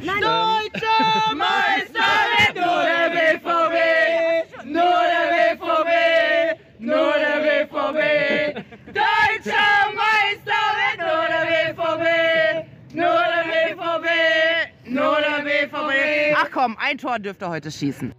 [0.00, 3.76] Deutscher Meister wird nur der BVB,
[4.64, 5.90] nur der BVB,
[6.78, 8.00] nur der BVB.
[8.86, 12.06] Deutscher Meister wird nur der BVB,
[12.94, 14.08] nur der BVB,
[14.88, 16.34] nur der BVB.
[16.34, 18.14] Ach komm, ein Tor dürft ihr heute schießen.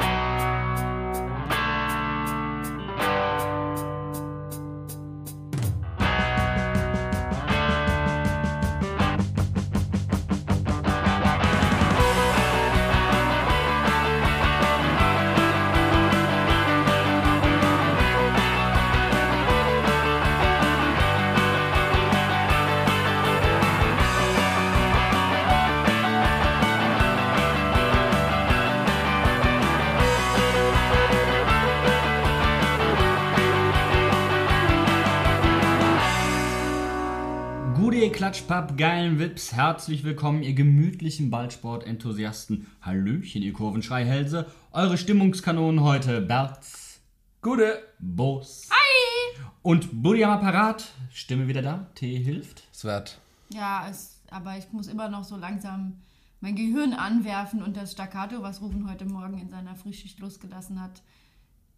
[38.22, 42.67] Klatschpapp, geilen Wips, herzlich willkommen, ihr gemütlichen Ballsport-Enthusiasten.
[42.80, 44.45] Hallöchen, ihr Kurvenschreihälse.
[44.72, 47.02] Eure Stimmungskanonen heute Berz,
[47.42, 48.70] Gute, Bos.
[48.70, 49.44] Hi!
[49.64, 50.92] Und Buddy am Apparat.
[51.12, 52.62] Stimme wieder da, Tee hilft.
[52.72, 53.20] Swert.
[53.50, 56.00] Ja, es, aber ich muss immer noch so langsam
[56.42, 61.02] mein Gehirn anwerfen und das Staccato, was Rufen heute Morgen in seiner Frühschicht losgelassen hat,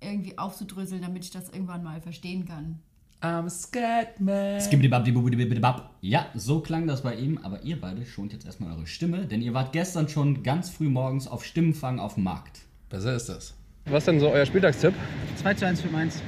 [0.01, 2.81] irgendwie aufzudröseln, damit ich das irgendwann mal verstehen kann.
[3.23, 4.59] I'm scared, man.
[4.59, 5.91] Skibbidi-bab-di-bubidi-bab.
[6.01, 9.41] Ja, so klang das bei ihm, aber ihr beide schont jetzt erstmal eure Stimme, denn
[9.41, 12.59] ihr wart gestern schon ganz früh morgens auf Stimmenfang auf dem Markt.
[12.89, 13.53] Besser ist das.
[13.85, 14.93] Was ist denn so euer Spieltagstipp?
[15.37, 16.21] 2 zu 1 für Mainz.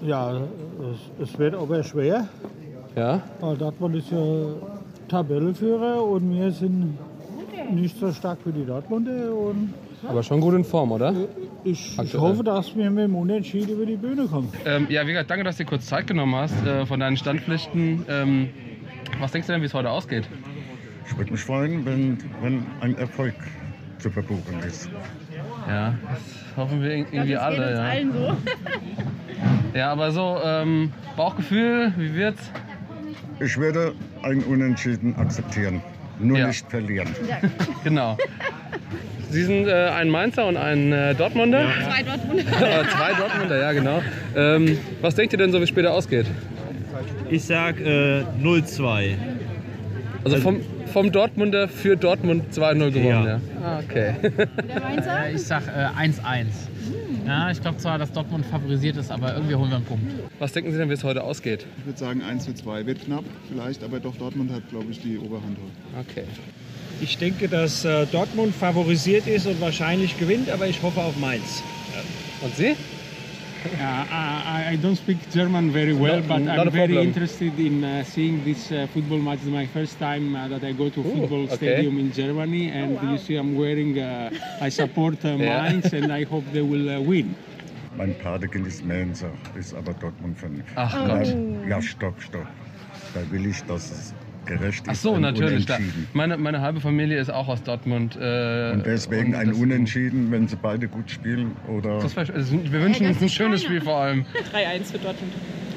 [0.00, 0.40] Ja,
[1.20, 2.28] es, es wird aber schwer.
[2.96, 3.22] Ja?
[3.38, 4.54] Weil Dortmund ist ja
[5.06, 6.98] Tabellenführer und wir sind
[7.70, 9.32] nicht so stark wie die Dortmunder.
[9.32, 9.74] Und
[10.08, 11.14] Aber schon gut in Form, oder?
[11.64, 12.20] ich, ich Aktuell.
[12.20, 14.52] hoffe, dass wir mit dem Unentschieden über die Bühne kommen.
[14.64, 17.16] Ähm, ja, wie gesagt, danke, dass du dir kurz Zeit genommen hast äh, von deinen
[17.16, 18.04] Standpflichten.
[18.08, 18.48] Ähm,
[19.20, 20.24] was denkst du denn, wie es heute ausgeht?
[21.06, 23.34] Ich würde mich freuen, wenn, wenn ein Erfolg
[23.98, 24.90] zu verbuchen ist.
[25.68, 27.72] Ja, das hoffen wir ir- irgendwie alle.
[27.74, 28.12] Ja.
[28.12, 28.36] so.
[29.78, 32.50] ja, aber so, ähm, Bauchgefühl, wie wird's?
[33.40, 33.92] Ich werde
[34.22, 35.80] ein Unentschieden akzeptieren,
[36.18, 36.46] nur Ja.
[36.48, 37.08] nicht verlieren.
[37.84, 38.16] Genau.
[39.32, 41.64] Sie sind äh, ein Mainzer und ein äh, Dortmunder?
[41.84, 42.42] Zwei Dortmunder.
[42.42, 44.02] Äh, zwei Dortmunder, ja genau.
[44.36, 46.26] Ähm, was denkt ihr denn so, wie es später ausgeht?
[47.30, 49.14] Ich sag äh, 0-2.
[50.24, 50.60] Also vom,
[50.92, 53.26] vom Dortmunder für Dortmund 2-0 gewonnen, ja.
[53.26, 53.40] Ja.
[53.64, 54.14] Ah, okay.
[54.68, 55.30] Der Mainzer?
[55.30, 56.46] Ich sag äh, 1-1.
[57.26, 60.12] Ja, ich glaube zwar, dass Dortmund favorisiert ist, aber irgendwie holen wir einen Punkt.
[60.38, 61.64] Was denken Sie denn, wie es heute ausgeht?
[61.78, 65.00] Ich würde sagen 1 zu 2 wird knapp, vielleicht, aber doch Dortmund hat, glaube ich,
[65.00, 66.06] die Oberhand heute.
[66.10, 66.24] Okay.
[67.02, 71.62] Ich denke, dass äh, Dortmund favorisiert ist und wahrscheinlich gewinnt, aber ich hoffe auf Mainz.
[72.42, 72.76] Und Sie?
[73.64, 77.84] Uh, I, I don't speak German very well, No, but not I'm very interested in
[77.84, 79.38] uh, seeing this uh, football match.
[79.42, 81.56] It's my first time uh, that I go to a football okay.
[81.56, 83.98] stadium in Germany, and you see I'm wearing.
[84.00, 84.30] Uh,
[84.60, 85.62] I support uh, Yeah.
[85.62, 87.36] Mainz, and I hope they will uh, win.
[87.96, 90.64] Mein Patekind ist Mainzer, ist aber Dortmund-Fan.
[90.74, 91.36] Ach Ja, Gott.
[91.68, 92.48] ja, stopp, stopp.
[93.14, 94.14] Da will ich, dass es
[94.46, 94.88] gerecht ist.
[94.88, 95.66] Ach so, ein natürlich.
[95.66, 95.78] Da,
[96.12, 98.16] meine, meine halbe Familie ist auch aus Dortmund.
[98.20, 101.56] Äh, Und deswegen und ein Unentschieden, wenn sie beide gut spielen.
[101.68, 104.24] Oder Das war, also wir wünschen uns ein schönes Spiel vor allem.
[104.54, 105.32] 3-1 für Dortmund.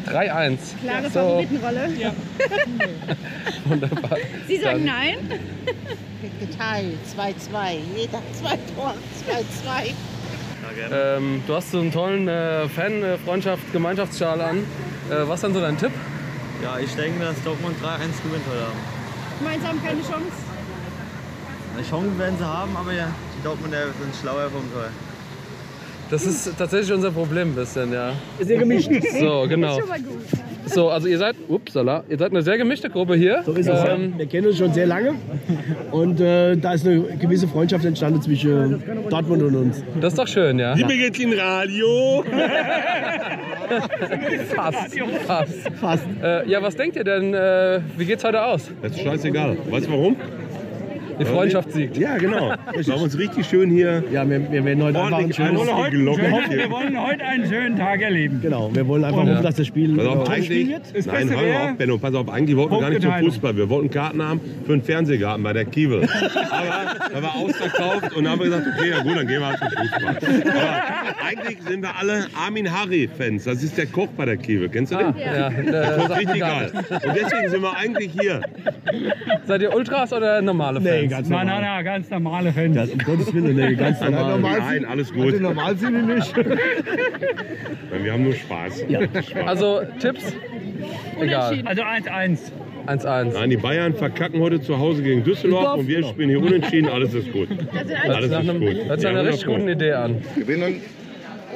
[0.08, 0.58] 3-1.
[0.84, 1.90] Klare So, Favoritenrolle.
[2.00, 2.14] Ja.
[3.66, 4.18] wunderbar.
[4.48, 5.18] Sie sagen Dann- nein?
[6.40, 7.78] Geteilt, 2-2.
[7.96, 8.94] Jeder zwei Tor,
[9.28, 9.94] 2-2.
[10.92, 14.58] Ähm, du hast so einen tollen äh, Fan-Freundschaft, Gemeinschaftsschal an.
[15.10, 15.92] Äh, was ist denn so dein Tipp?
[16.64, 19.44] Ja, ich denke, dass Dortmund 3-1 gewinnt heute Abend.
[19.44, 20.32] Mainz haben keine Chance.
[21.76, 23.08] Eine Chance werden sie haben, aber ja,
[23.38, 24.90] die Dortmunder sind schlauer vom Tor.
[26.10, 28.14] Das ist tatsächlich unser Problem ein bisschen, ja.
[28.40, 28.90] Sehr gemischt.
[29.20, 29.80] So, genau.
[29.80, 30.24] Schon mal gut.
[30.66, 33.44] So, also ihr seid, upsala, ihr seid eine sehr gemischte Gruppe hier.
[33.46, 33.84] So ist es.
[33.84, 33.94] ja.
[33.94, 35.16] Ähm, Wir kennen uns schon sehr lange
[35.92, 39.84] und äh, da ist eine gewisse Freundschaft entstanden zwischen Dortmund und uns.
[40.02, 40.74] das ist doch schön, ja.
[40.74, 42.24] geht's im Radio.
[44.56, 45.70] Fast, fast.
[45.80, 46.08] Fast.
[46.24, 48.72] Äh, ja, was denkt ihr denn, äh, wie geht's heute aus?
[48.82, 49.58] Das ist scheißegal.
[49.70, 50.16] Weißt du warum?
[51.20, 51.98] Die Freundschaft siegt.
[51.98, 52.54] Ja, genau.
[52.76, 54.04] Wir haben uns richtig schön hier.
[54.12, 58.40] Ja, wir, wir werden heute einfach ein schönes Wir wollen heute einen schönen Tag erleben.
[58.42, 61.38] Genau, wir wollen einfach hoffen, dass das Spiel Pass auf, äh, eigentlich, Das nein, hör
[61.38, 63.14] mal auf, Benno, pass auf, eigentlich wollten wir gar nicht zum.
[63.16, 63.56] Fußball.
[63.56, 66.04] Wir wollten Karten haben für einen Fernsehgarten bei der Kiewel.
[66.04, 69.48] Aber da war ausverkauft und dann haben wir gesagt, okay, ja gut, dann gehen wir
[69.48, 70.18] halt zum Fußball.
[70.18, 73.44] Aber eigentlich sind wir alle Armin Harry-Fans.
[73.46, 74.70] Das ist der Koch bei der Kiewel.
[74.70, 75.08] Kennst du den?
[75.08, 76.72] Ah, ja, Der sagt richtig geil.
[76.74, 78.42] Und deswegen sind wir eigentlich hier.
[79.46, 81.02] Seid ihr Ultras oder normale Fans?
[81.02, 81.62] Nee, ganz Nein, normal.
[81.62, 82.76] nein, nein, ganz normale Fans.
[82.76, 84.40] Das, um Gottes Willen, nee, ganz normal.
[84.40, 85.40] Nein, alles gut.
[85.40, 86.36] Normal sind die nicht.
[88.04, 88.82] Wir haben nur Spaß.
[88.82, 89.48] Spaß.
[89.48, 90.34] Also Tipps?
[91.20, 91.62] Egal.
[91.66, 92.40] Also 1-1.
[92.88, 93.34] 1-1.
[93.34, 96.88] Nein, die Bayern verkacken heute zu Hause gegen Düsseldorf und wir spielen hier unentschieden.
[96.90, 97.48] Alles ist gut.
[98.08, 98.76] Alles ist einem, gut.
[98.86, 100.22] hört sich Ja, einer richtig guten Idee an.
[100.36, 100.82] Gewinnen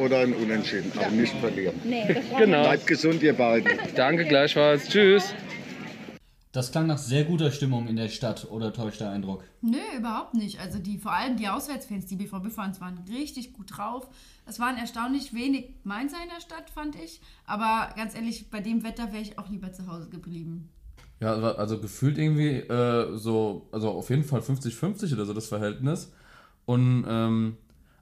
[0.04, 1.76] oder ein Unentschieden, aber nicht verlieren.
[2.38, 2.62] Genau.
[2.64, 3.70] Bleibt gesund, ihr beiden.
[3.96, 4.88] Danke gleichfalls.
[4.90, 5.36] Tschüss.
[6.60, 9.46] Das klang nach sehr guter Stimmung in der Stadt oder täuscht der Eindruck?
[9.62, 10.60] Nö, überhaupt nicht.
[10.60, 14.10] Also die, vor allem die Auswärtsfans, die BVB-Fans waren richtig gut drauf.
[14.46, 17.22] Es waren erstaunlich wenig Mainzer in der Stadt, fand ich.
[17.46, 20.68] Aber ganz ehrlich, bei dem Wetter wäre ich auch lieber zu Hause geblieben.
[21.22, 26.12] Ja, also- gefühlt irgendwie äh, so, also auf jeden Fall 50-50 oder so das Verhältnis.
[26.66, 27.56] Und ähm,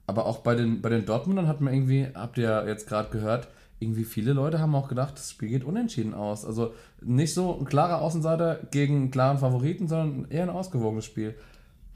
[0.07, 3.12] aber auch bei den, bei den Dortmundern hat man irgendwie, habt ihr ja jetzt gerade
[3.12, 3.50] gehört,
[3.80, 6.46] irgendwie viele Leute haben auch gedacht, das Spiel geht unentschieden aus.
[6.46, 11.36] Also nicht so ein klarer Außenseiter gegen einen klaren Favoriten, sondern eher ein ausgewogenes Spiel.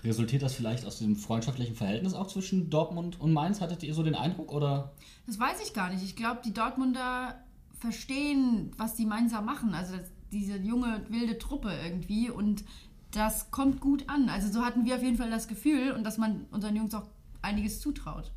[0.04, 3.62] Resultiert das vielleicht aus dem freundschaftlichen Verhältnis auch zwischen Dortmund und Mainz?
[3.62, 4.52] Hattet ihr so den Eindruck?
[4.52, 4.94] Oder?
[5.28, 6.04] Das weiß ich gar nicht.
[6.04, 7.36] Ich glaube, die Dortmunder
[7.80, 9.74] verstehen, was die Mainzer machen.
[9.74, 9.96] Also
[10.32, 12.30] diese junge, wilde Truppe irgendwie.
[12.30, 12.64] Und
[13.12, 14.30] das kommt gut an.
[14.30, 17.08] Also so hatten wir auf jeden Fall das Gefühl und dass man unseren Jungs auch
[17.42, 18.32] einiges zutraut.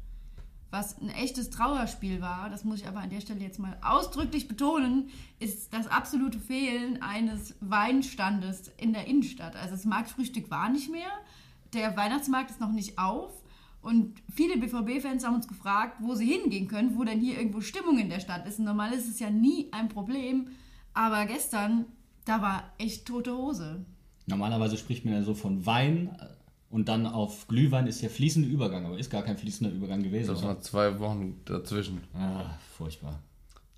[0.75, 4.49] Was ein echtes Trauerspiel war, das muss ich aber an der Stelle jetzt mal ausdrücklich
[4.49, 9.55] betonen, ist das absolute Fehlen eines Weinstandes in der Innenstadt.
[9.55, 11.07] Also das Marktfrühstück war nicht mehr,
[11.75, 13.31] der Weihnachtsmarkt ist noch nicht auf
[13.83, 17.97] und viele BVB-Fans haben uns gefragt, wo sie hingehen können, wo denn hier irgendwo Stimmung
[17.99, 18.59] in der Stadt ist.
[18.59, 20.49] Normal ist es ja nie ein Problem,
[20.93, 21.85] aber gestern,
[22.25, 23.87] da war echt tote Hose.
[24.27, 26.17] Normalerweise spricht man ja so von Wein
[26.75, 30.27] und dann auf Glühwein ist ja fließender Übergang, aber ist gar kein fließender Übergang gewesen.
[30.27, 32.01] Das waren zwei Wochen dazwischen.
[32.15, 33.21] Ah, furchtbar.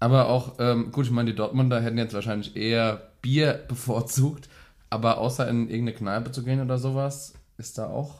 [0.00, 4.48] Aber auch, ähm, gut, ich meine, die Dortmunder hätten jetzt wahrscheinlich eher Bier bevorzugt,
[4.88, 8.14] aber außer in irgendeine Kneipe zu gehen oder sowas, ist da auch.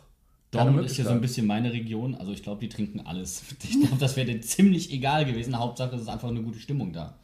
[0.51, 3.45] Dortmund ist ja so ein bisschen meine Region, also ich glaube, die trinken alles.
[3.63, 5.59] Ich glaube, das wäre denen ziemlich egal gewesen.
[5.59, 7.15] Hauptsache, es ist einfach eine gute Stimmung da.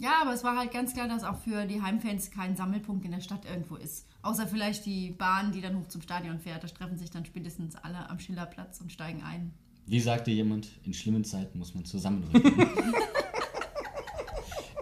[0.00, 3.10] Ja, aber es war halt ganz klar, dass auch für die Heimfans kein Sammelpunkt in
[3.10, 4.06] der Stadt irgendwo ist.
[4.22, 6.64] Außer vielleicht die Bahn, die dann hoch zum Stadion fährt.
[6.64, 9.52] Da treffen sich dann spätestens alle am Schillerplatz und steigen ein.
[9.84, 12.50] Wie sagte jemand, in schlimmen Zeiten muss man zusammenrücken.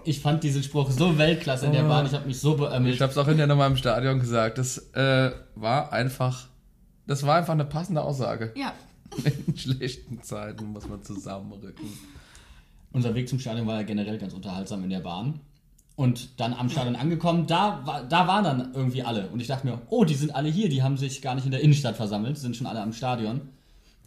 [0.05, 2.94] ich fand diesen Spruch so Weltklasse in der Bahn, ich habe mich so beömmelt.
[2.94, 4.59] Ich habe es auch hinterher nochmal im Stadion gesagt.
[4.59, 6.47] Das äh, war einfach,
[7.09, 8.53] das war einfach eine passende Aussage.
[8.55, 8.73] Ja.
[9.47, 11.88] In schlechten Zeiten muss man zusammenrücken.
[12.93, 15.40] Unser Weg zum Stadion war ja generell ganz unterhaltsam in der Bahn.
[15.96, 19.29] Und dann am Stadion angekommen, da, da waren dann irgendwie alle.
[19.31, 21.50] Und ich dachte mir, oh, die sind alle hier, die haben sich gar nicht in
[21.50, 23.40] der Innenstadt versammelt, sind schon alle am Stadion.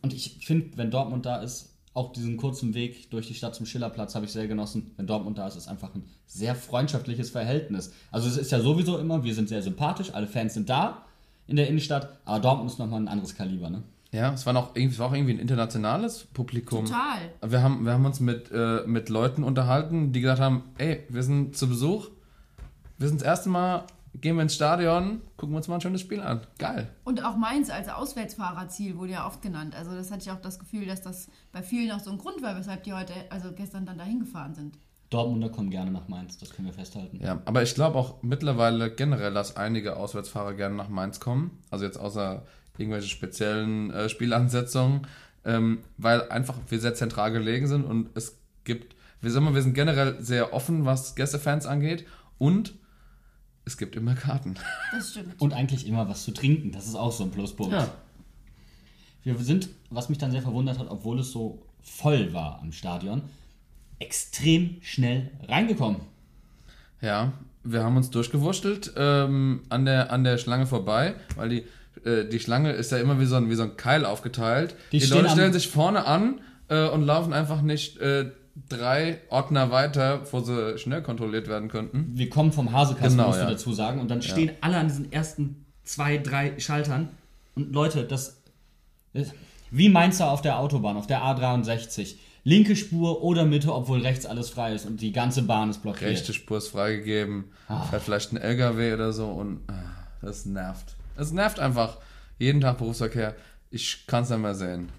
[0.01, 3.65] Und ich finde, wenn Dortmund da ist, auch diesen kurzen Weg durch die Stadt zum
[3.65, 4.91] Schillerplatz habe ich sehr genossen.
[4.95, 7.91] Wenn Dortmund da ist, ist einfach ein sehr freundschaftliches Verhältnis.
[8.11, 11.05] Also es ist ja sowieso immer, wir sind sehr sympathisch, alle Fans sind da
[11.47, 13.83] in der Innenstadt, aber Dortmund ist nochmal ein anderes Kaliber, ne?
[14.11, 16.85] Ja, es war, noch, irgendwie- es war auch irgendwie ein internationales Publikum.
[16.85, 17.31] Total.
[17.45, 21.23] Wir haben, wir haben uns mit, äh, mit Leuten unterhalten, die gesagt haben, ey, wir
[21.23, 22.09] sind zu Besuch,
[22.97, 23.85] wir sind das erste Mal,
[24.15, 26.41] gehen wir ins Stadion, gucken wir uns mal ein schönes Spiel an.
[26.57, 26.89] Geil.
[27.05, 29.75] Und auch Mainz als Auswärtsfahrerziel wurde ja oft genannt.
[29.77, 32.41] Also das hatte ich auch das Gefühl, dass das bei vielen auch so ein Grund
[32.43, 34.77] war, weshalb die heute, also gestern dann dahin gefahren sind.
[35.09, 37.19] Dortmunder kommen gerne nach Mainz, das können wir festhalten.
[37.21, 41.59] Ja, aber ich glaube auch mittlerweile generell, dass einige Auswärtsfahrer gerne nach Mainz kommen.
[41.69, 42.43] Also jetzt außer
[42.77, 45.07] irgendwelche speziellen äh, Spielansetzungen,
[45.45, 49.61] ähm, weil einfach wir sehr zentral gelegen sind und es gibt, wir sagen mal, wir
[49.61, 52.05] sind generell sehr offen, was Gästefans angeht
[52.37, 52.73] und
[53.65, 54.55] es gibt immer Karten.
[54.91, 55.39] Das stimmt.
[55.39, 57.73] Und eigentlich immer was zu trinken, das ist auch so ein Pluspunkt.
[57.73, 57.89] Ja.
[59.23, 63.21] Wir sind, was mich dann sehr verwundert hat, obwohl es so voll war am Stadion,
[63.99, 66.01] extrem schnell reingekommen.
[67.01, 71.63] Ja, wir haben uns durchgewurschtelt ähm, an, der, an der Schlange vorbei, weil die,
[72.05, 74.75] äh, die Schlange ist ja immer wie so ein, wie so ein Keil aufgeteilt.
[74.91, 78.31] Die Die, Leute stellen sich vorne an äh, und laufen einfach nicht äh,
[78.69, 82.11] drei Ordner weiter, wo sie schnell kontrolliert werden könnten.
[82.13, 83.45] Wir kommen vom Hasekasten, Genau, musst ja.
[83.45, 83.99] du dazu sagen.
[83.99, 84.27] Und dann Ja.
[84.29, 87.09] stehen alle an diesen ersten zwei, drei Schaltern.
[87.55, 88.37] Und Leute, das
[89.71, 92.15] wie Mainzer auf der Autobahn, auf der A63.
[92.43, 96.09] Linke Spur oder Mitte, obwohl rechts alles frei ist und die ganze Bahn ist blockiert.
[96.11, 97.45] Rechte Spur ist freigegeben,
[97.89, 99.73] fährt vielleicht ein LKW oder so und ah,
[100.21, 100.95] das nervt.
[101.15, 101.97] Es nervt einfach.
[102.39, 103.35] Jeden Tag Berufsverkehr.
[103.69, 104.89] Ich kann es nicht mehr sehen.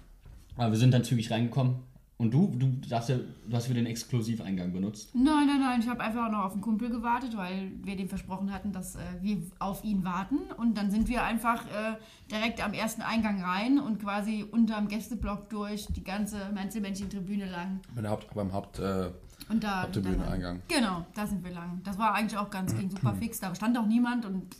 [0.55, 1.75] Aber wir sind dann zügig reingekommen.
[2.17, 5.09] Und du, du, darfst ja, du hast wieder den Exklusiveingang benutzt.
[5.13, 8.53] Nein, nein, nein, ich habe einfach noch auf einen Kumpel gewartet, weil wir dem versprochen
[8.53, 10.37] hatten, dass äh, wir auf ihn warten.
[10.57, 11.97] Und dann sind wir einfach äh,
[12.31, 17.81] direkt am ersten Eingang rein und quasi unterm Gästeblock durch die ganze Menzelmännchen-Tribüne lang.
[17.93, 19.09] Bei der Haupt, beim Haupt, äh,
[19.49, 20.61] Und da, Haupttribüne-Eingang.
[20.67, 21.81] Genau, da sind wir lang.
[21.83, 23.39] Das war eigentlich auch ganz ging super fix.
[23.39, 24.55] Da stand auch niemand und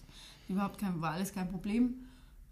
[0.47, 1.95] überhaupt kein, war alles kein Problem.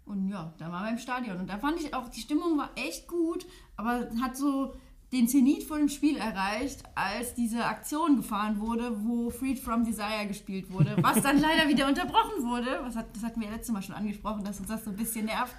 [0.04, 1.38] Und ja, da waren wir im Stadion.
[1.38, 3.46] Und da fand ich auch, die Stimmung war echt gut,
[3.76, 4.74] aber hat so
[5.12, 10.26] den Zenit vor dem Spiel erreicht, als diese Aktion gefahren wurde, wo Freed from Desire
[10.26, 12.80] gespielt wurde, was dann leider wieder unterbrochen wurde.
[12.82, 14.96] Was hat, das hatten wir ja letztes Mal schon angesprochen, dass uns das so ein
[14.96, 15.54] bisschen nervt.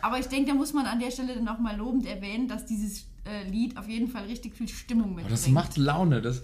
[0.00, 2.64] Aber ich denke, da muss man an der Stelle dann auch mal lobend erwähnen, dass
[2.64, 5.32] dieses äh, Lied auf jeden Fall richtig viel Stimmung Aber mitbringt.
[5.32, 6.22] das macht Laune.
[6.22, 6.42] Das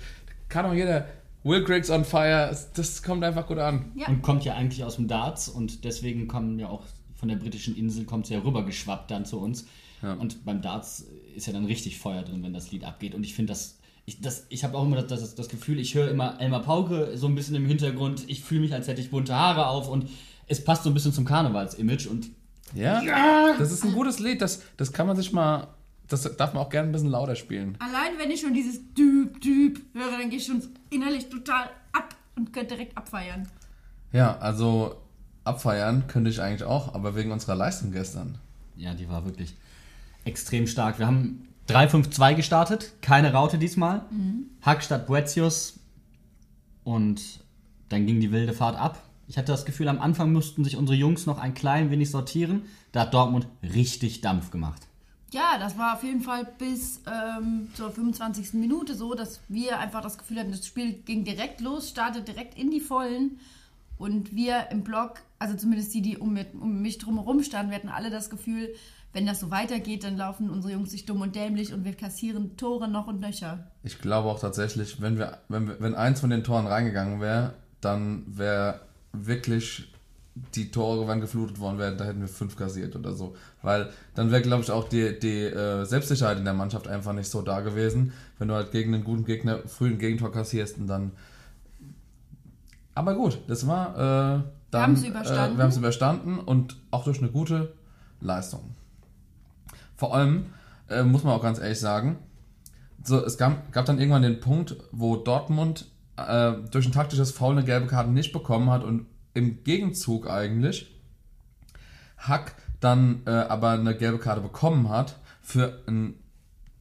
[0.48, 1.06] kann auch jeder.
[1.44, 3.92] Will Griggs on Fire, das kommt einfach gut an.
[3.94, 4.08] Ja.
[4.08, 6.84] Und kommt ja eigentlich aus dem Darts und deswegen kommen ja auch
[7.14, 9.66] von der britischen Insel kommt es ja rüber geschwappt dann zu uns.
[10.18, 11.06] Und beim Darts
[11.36, 13.14] ist ja dann richtig Feuer drin, wenn das Lied abgeht.
[13.14, 15.94] Und ich finde das, ich, das, ich habe auch immer das, das, das Gefühl, ich
[15.94, 18.24] höre immer Elmar Pauke so ein bisschen im Hintergrund.
[18.26, 20.08] Ich fühle mich, als hätte ich bunte Haare auf und
[20.48, 22.30] es passt so ein bisschen zum Karnevalsimage und
[22.74, 23.00] Ja?
[23.02, 23.54] Ja.
[23.56, 24.42] Das ist ein gutes Lied.
[24.42, 25.68] Das, das kann man sich mal.
[26.08, 27.78] Das darf man auch gerne ein bisschen lauter spielen.
[27.78, 30.60] Allein wenn ich schon dieses Düb, Düb höre, dann gehe ich schon
[30.92, 33.48] innerlich total ab und könnte direkt abfeiern.
[34.12, 34.96] Ja, also
[35.44, 38.38] abfeiern könnte ich eigentlich auch, aber wegen unserer Leistung gestern.
[38.76, 39.54] Ja, die war wirklich
[40.24, 40.98] extrem stark.
[40.98, 44.02] Wir haben 3-5-2 gestartet, keine Raute diesmal.
[44.10, 44.46] Mhm.
[44.62, 45.80] Hack statt Boetius
[46.84, 47.40] und
[47.88, 49.02] dann ging die wilde Fahrt ab.
[49.28, 52.62] Ich hatte das Gefühl, am Anfang mussten sich unsere Jungs noch ein klein wenig sortieren.
[52.90, 54.88] Da hat Dortmund richtig Dampf gemacht.
[55.32, 58.52] Ja, das war auf jeden Fall bis ähm, zur 25.
[58.52, 62.58] Minute so, dass wir einfach das Gefühl hatten, das Spiel ging direkt los, startet direkt
[62.58, 63.38] in die Vollen.
[63.96, 67.76] Und wir im Block, also zumindest die, die um, mit, um mich drumherum standen, wir
[67.76, 68.74] hatten alle das Gefühl,
[69.14, 72.56] wenn das so weitergeht, dann laufen unsere Jungs sich dumm und dämlich und wir kassieren
[72.56, 73.70] Tore noch und nöcher.
[73.84, 77.54] Ich glaube auch tatsächlich, wenn, wir, wenn, wir, wenn eins von den Toren reingegangen wäre,
[77.80, 78.80] dann wäre
[79.12, 79.91] wirklich
[80.34, 83.36] die Tore, wenn geflutet worden wären, da hätten wir fünf kassiert oder so.
[83.60, 87.28] Weil dann wäre, glaube ich, auch die, die äh, Selbstsicherheit in der Mannschaft einfach nicht
[87.28, 90.86] so da gewesen, wenn du halt gegen einen guten Gegner früh ein Gegentor kassierst und
[90.86, 91.12] dann.
[92.94, 93.94] Aber gut, das war.
[93.94, 95.54] Äh, dann, haben's überstanden.
[95.54, 97.74] Äh, wir haben es überstanden und auch durch eine gute
[98.20, 98.74] Leistung.
[99.96, 100.46] Vor allem
[100.88, 102.18] äh, muss man auch ganz ehrlich sagen,
[103.04, 105.86] so, es gab, gab dann irgendwann den Punkt, wo Dortmund
[106.16, 110.92] äh, durch ein taktisches Foul eine gelbe Karte nicht bekommen hat und im Gegenzug eigentlich
[112.18, 116.14] Hack dann äh, aber eine gelbe Karte bekommen hat für ein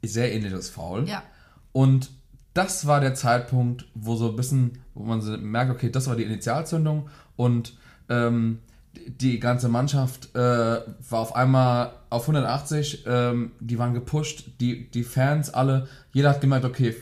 [0.03, 1.07] sehr ähnliches Foul.
[1.07, 1.23] Ja.
[1.71, 2.11] Und
[2.53, 6.15] das war der Zeitpunkt, wo so ein bisschen, wo man so merkt, okay, das war
[6.15, 7.77] die Initialzündung und
[8.09, 8.59] ähm,
[8.93, 15.03] die ganze Mannschaft äh, war auf einmal auf 180, ähm, die waren gepusht, die, die
[15.03, 16.95] Fans alle, jeder hat gemerkt, okay,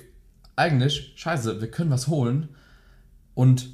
[0.56, 2.50] eigentlich, scheiße, wir können was holen
[3.34, 3.70] und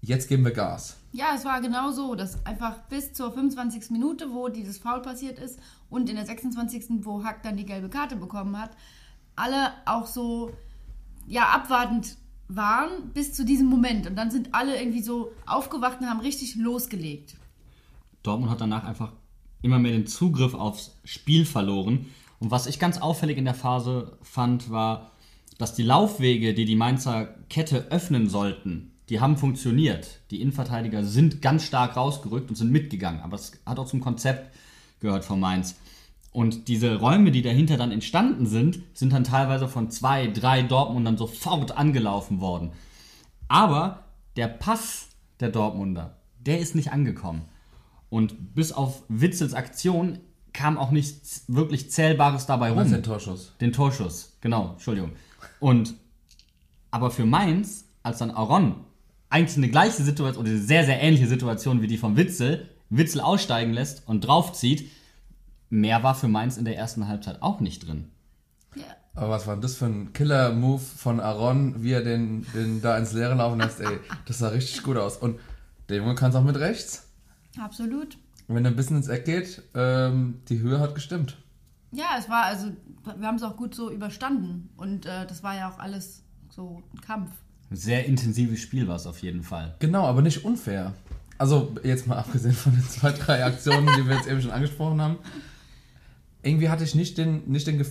[0.00, 0.96] jetzt geben wir Gas.
[1.12, 3.90] Ja, es war genau so, dass einfach bis zur 25.
[3.90, 7.04] Minute, wo dieses Foul passiert ist und in der 26.
[7.04, 8.70] wo Hack dann die gelbe Karte bekommen hat,
[9.36, 10.52] alle auch so
[11.26, 12.16] ja abwartend
[12.48, 16.56] waren bis zu diesem Moment und dann sind alle irgendwie so aufgewacht und haben richtig
[16.56, 17.36] losgelegt.
[18.22, 19.12] Dortmund hat danach einfach
[19.62, 22.06] immer mehr den Zugriff aufs Spiel verloren.
[22.38, 25.12] Und was ich ganz auffällig in der Phase fand, war,
[25.58, 30.20] dass die Laufwege, die die Mainzer Kette öffnen sollten, die haben funktioniert.
[30.30, 33.20] Die Innenverteidiger sind ganz stark rausgerückt und sind mitgegangen.
[33.22, 34.54] Aber es hat auch zum Konzept
[35.00, 35.74] gehört von Mainz.
[36.32, 41.16] Und diese Räume, die dahinter dann entstanden sind, sind dann teilweise von zwei, drei Dortmundern
[41.16, 42.70] sofort angelaufen worden.
[43.48, 44.04] Aber
[44.36, 45.08] der Pass
[45.40, 47.42] der Dortmunder, der ist nicht angekommen.
[48.10, 50.20] Und bis auf Witzels Aktion
[50.52, 52.88] kam auch nichts wirklich Zählbares dabei rum.
[52.88, 53.54] den Torschuss?
[53.60, 55.12] Den Torschuss, genau, Entschuldigung.
[55.58, 55.94] Und
[56.92, 58.84] aber für Mainz, als dann Aron
[59.30, 63.20] eigentlich eine gleiche Situation oder eine sehr, sehr ähnliche Situation wie die von Witzel, Witzel
[63.20, 64.90] aussteigen lässt und draufzieht,
[65.70, 68.10] mehr war für Mainz in der ersten Halbzeit auch nicht drin.
[69.14, 72.96] Aber was war denn das für ein Killer-Move von Aaron, wie er den, den da
[72.96, 73.80] ins Leere laufen lässt?
[73.80, 75.16] Ey, das sah richtig gut aus.
[75.16, 75.40] Und
[75.88, 77.08] der Junge kann es auch mit rechts.
[77.58, 78.16] Absolut.
[78.46, 81.36] Wenn er ein bisschen ins Eck geht, ähm, die Höhe hat gestimmt.
[81.92, 82.70] Ja, es war also,
[83.16, 86.82] wir haben es auch gut so überstanden und äh, das war ja auch alles so
[86.94, 87.30] ein Kampf.
[87.70, 89.74] Sehr intensives Spiel war es auf jeden Fall.
[89.78, 90.92] Genau, aber nicht unfair.
[91.38, 95.00] Also jetzt mal abgesehen von den zwei, drei Aktionen, die wir jetzt eben schon angesprochen
[95.00, 95.16] haben.
[96.42, 97.84] Irgendwie hatte ich nicht, den, nicht den äh,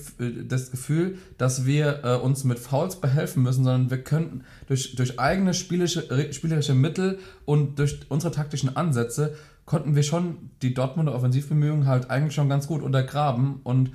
[0.48, 5.20] das Gefühl, dass wir äh, uns mit Fouls behelfen müssen, sondern wir könnten durch, durch
[5.20, 11.14] eigene spielische, re- spielerische Mittel und durch unsere taktischen Ansätze konnten wir schon die Dortmunder
[11.14, 13.92] Offensivbemühungen halt eigentlich schon ganz gut untergraben und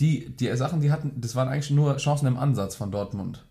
[0.00, 3.44] die, die Sachen, die hatten, das waren eigentlich nur Chancen im Ansatz von Dortmund.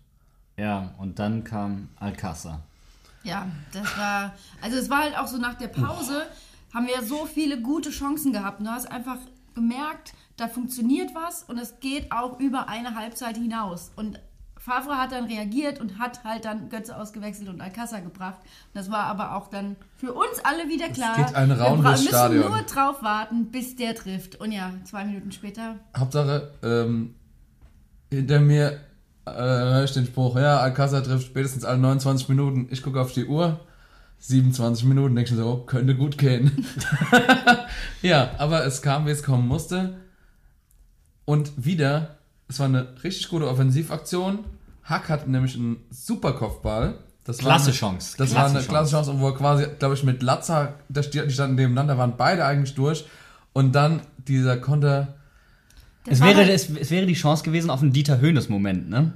[0.60, 2.60] Ja, und dann kam Alcázar.
[3.22, 6.26] Ja, das war, also es war halt auch so nach der Pause,
[6.74, 8.60] haben wir so viele gute Chancen gehabt.
[8.60, 9.16] Und du hast einfach
[9.54, 13.90] gemerkt, da funktioniert was und es geht auch über eine Halbzeit hinaus.
[13.96, 14.20] Und
[14.58, 18.40] Favre hat dann reagiert und hat halt dann Götze ausgewechselt und Alcázar gebracht.
[18.74, 21.16] Das war aber auch dann für uns alle wieder klar.
[21.16, 22.40] geht ein Raun wir durchs Stadion.
[22.40, 24.36] müssen nur drauf warten, bis der trifft.
[24.36, 27.14] Und ja, zwei Minuten später Hauptsache, ähm,
[28.10, 28.80] hinter mir
[29.26, 32.68] äh, höre ich den Spruch, ja, Alcázar trifft spätestens alle 29 Minuten.
[32.70, 33.60] Ich gucke auf die Uhr,
[34.18, 36.66] 27 Minuten, denke ich so, oh, könnte gut gehen.
[38.02, 39.94] ja, aber es kam, wie es kommen musste.
[41.24, 42.16] Und wieder,
[42.48, 44.40] es war eine richtig gute Offensivaktion.
[44.82, 46.94] Hack hatte nämlich einen super Kopfball.
[47.24, 48.16] Das Klasse war eine, Chance.
[48.18, 48.68] Das Klasse war eine Chance.
[48.68, 52.44] klasse Chance, und wo er quasi, glaube ich, mit Latza, die standen nebeneinander, waren beide
[52.44, 53.06] eigentlich durch.
[53.52, 55.14] Und dann dieser Konter,
[56.06, 59.12] Es wäre, es, es wäre die Chance gewesen auf einen Dieter Höhnes-Moment, ne?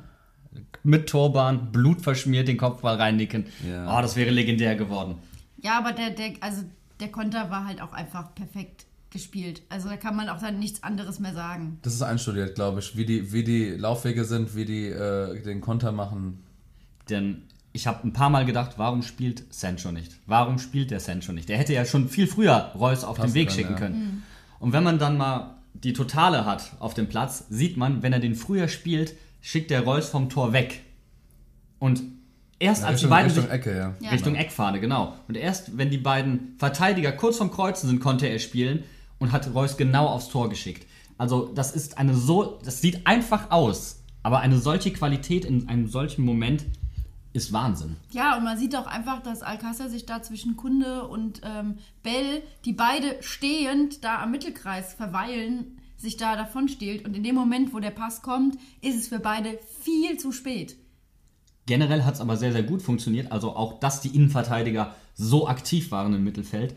[0.83, 3.47] Mit Torbahn, Blut verschmiert, den Kopfball reinnicken.
[3.69, 3.99] Ja.
[3.99, 5.17] Oh, das wäre legendär geworden.
[5.63, 6.63] Ja, aber der, der, also
[7.01, 9.63] der Konter war halt auch einfach perfekt gespielt.
[9.71, 11.79] Also da kann man auch dann nichts anderes mehr sagen.
[11.83, 15.61] das ist einstudiert, glaube ich, wie die, wie die Laufwege sind, wie die äh, den
[15.61, 16.43] Konter machen.
[17.09, 20.13] Denn ich habe ein paar Mal gedacht, warum spielt Sancho nicht?
[20.27, 21.49] Warum spielt der Sancho nicht?
[21.49, 23.79] Der hätte ja schon viel früher Reus auf den Passen Weg können, schicken ja.
[23.79, 24.23] können.
[24.59, 28.21] Und wenn man dann mal die Totale hat auf dem Platz, sieht man, wenn er
[28.21, 30.81] den früher spielt, schickt der Reus vom Tor weg.
[31.79, 32.03] Und
[32.59, 33.95] erst Ja, als Richtung- die beiden Richtung Ecke, ja.
[34.01, 34.11] Ja.
[34.11, 35.15] Richtung Eckfahne, genau.
[35.29, 38.85] Und erst wenn die beiden Verteidiger kurz vom Kreuzen sind, konnte er spielen
[39.19, 40.87] und hat Reus genau aufs Tor geschickt.
[41.19, 45.87] Also das ist eine so, das sieht einfach aus, aber eine solche Qualität in einem
[45.89, 46.65] solchen Moment
[47.35, 47.97] ist Wahnsinn.
[48.13, 52.43] Ja, und man sieht auch einfach, dass Alcázar sich da zwischen Kunde und ähm, Bell,
[52.65, 57.05] die beide stehend da am Mittelkreis verweilen, sich da davon stiehlt.
[57.05, 60.77] Und in dem Moment, wo der Pass kommt, ist es für beide viel zu spät.
[61.67, 63.33] Generell hat es aber sehr, sehr gut funktioniert.
[63.33, 66.77] Also auch, dass die Innenverteidiger so aktiv waren im Mittelfeld.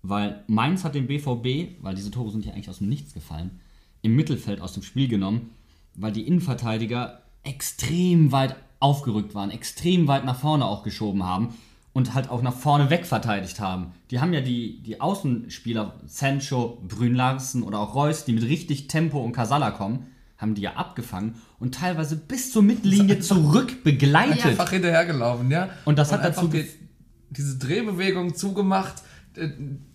[0.00, 3.60] Weil Mainz hat den BVB, weil diese Tore sind ja eigentlich aus dem Nichts gefallen,
[4.00, 5.50] im Mittelfeld aus dem Spiel genommen,
[5.94, 11.54] weil die Innenverteidiger extrem weit aufgerückt waren, extrem weit nach vorne auch geschoben haben
[11.92, 13.92] und halt auch nach vorne weg verteidigt haben.
[14.10, 18.86] Die haben ja die, die Außenspieler, Sancho, Brün Larsen oder auch Reus, die mit richtig
[18.88, 20.06] Tempo und Casalla kommen,
[20.36, 24.46] haben die ja abgefangen und teilweise bis zur Mittellinie zurück begleitet.
[24.46, 25.70] Einfach hinterhergelaufen, ja.
[25.84, 26.66] Und das hat einfach dazu die,
[27.30, 29.02] diese Drehbewegung zugemacht.
[29.34, 29.48] äh,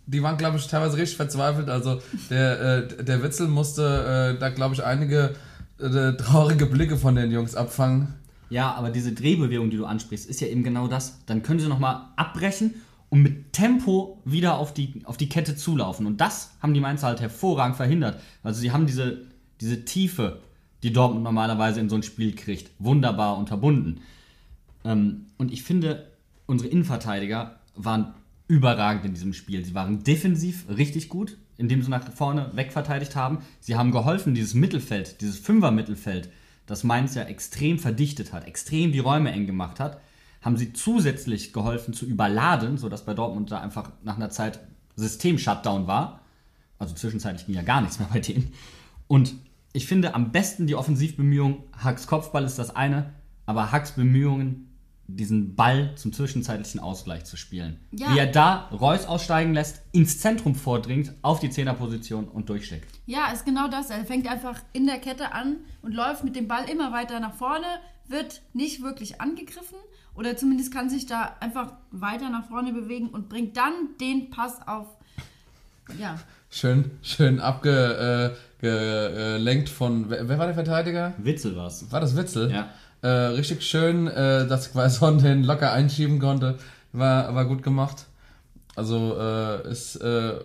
[0.06, 1.70] Die waren, glaube ich, teilweise richtig verzweifelt.
[1.70, 2.60] Also der,
[3.00, 5.36] äh, der Witzel musste äh, da, glaube ich, einige
[5.80, 8.15] äh, traurige Blicke von den Jungs abfangen.
[8.54, 11.26] Ja, aber diese Drehbewegung, die du ansprichst, ist ja eben genau das.
[11.26, 12.76] Dann können sie nochmal abbrechen
[13.10, 16.06] und mit Tempo wieder auf die, auf die Kette zulaufen.
[16.06, 18.22] Und das haben die Mainzer halt hervorragend verhindert.
[18.44, 19.26] Also sie haben diese,
[19.60, 20.39] diese Tiefe,
[20.84, 24.02] die Dortmund normalerweise in so ein Spiel kriegt, wunderbar unterbunden.
[24.86, 26.12] Ähm, und ich finde,
[26.46, 28.13] unsere Innenverteidiger waren
[28.48, 29.66] überragend in diesem Spiel.
[29.66, 33.39] Sie waren defensiv richtig gut, indem sie nach vorne wegverteidigt haben.
[33.60, 36.30] Sie haben geholfen, dieses Mittelfeld, dieses Fünfer-Mittelfeld,
[36.65, 39.99] das Mainz ja extrem verdichtet hat, extrem die Räume eng gemacht hat,
[40.41, 44.60] haben sie zusätzlich geholfen zu überladen, sodass bei Dortmund da einfach nach einer Zeit
[44.95, 46.21] System-Shutdown war.
[46.80, 48.54] Also zwischenzeitlich ging ja gar nichts mehr bei denen.
[49.08, 49.36] Und
[49.71, 53.13] ich finde am besten die Offensivbemühungen, Hacks Kopfball ist das eine,
[53.45, 54.73] aber Hacks Bemühungen,
[55.08, 57.80] diesen Ball zum zwischenzeitlichen Ausgleich zu spielen.
[57.92, 58.13] Ja.
[58.13, 62.88] Wie er da Reus aussteigen lässt, ins Zentrum vordringt, auf die Zehnerposition und durchsteckt.
[63.06, 63.89] Ja, ist genau das.
[63.89, 67.34] Er fängt einfach in der Kette an und läuft mit dem Ball immer weiter nach
[67.34, 67.66] vorne,
[68.08, 69.78] wird nicht wirklich angegriffen
[70.16, 74.66] oder zumindest kann sich da einfach weiter nach vorne bewegen und bringt dann den Pass
[74.68, 74.88] auf.
[76.00, 76.18] Ja,
[76.56, 80.08] Schön, schön abgelenkt äh, von.
[80.08, 81.16] Wer, wer war der Verteidiger?
[81.18, 81.92] Witzel war's.
[81.92, 82.52] War das Witzel?
[82.52, 82.70] Ja.
[83.04, 86.58] Äh, richtig schön, äh, dass Quaison den locker einschieben konnte.
[86.94, 88.06] War, war gut gemacht.
[88.76, 89.98] Also äh, ist.
[89.98, 90.39] Äh,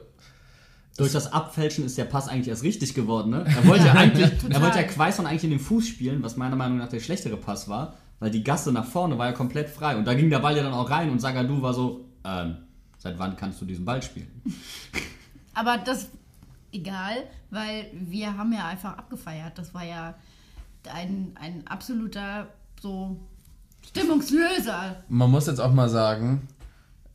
[0.97, 3.31] Durch das Abfälschen ist der Pass eigentlich erst richtig geworden.
[3.31, 3.45] Ne?
[3.47, 6.57] Er wollte ja eigentlich, er wollte ja Quaison eigentlich in den Fuß spielen, was meiner
[6.57, 9.97] Meinung nach der schlechtere Pass war, weil die Gasse nach vorne war ja komplett frei
[9.97, 12.57] und da ging der Ball ja dann auch rein und Sagadu war so, ähm,
[12.99, 14.43] seit wann kannst du diesen Ball spielen?
[15.55, 16.09] aber das
[16.73, 19.57] egal, weil wir haben ja einfach abgefeiert.
[19.57, 20.15] Das war ja
[20.89, 22.49] ein, ein absoluter
[22.81, 23.19] so
[23.87, 25.05] Stimmungslöser.
[25.09, 26.49] man muss jetzt auch mal sagen,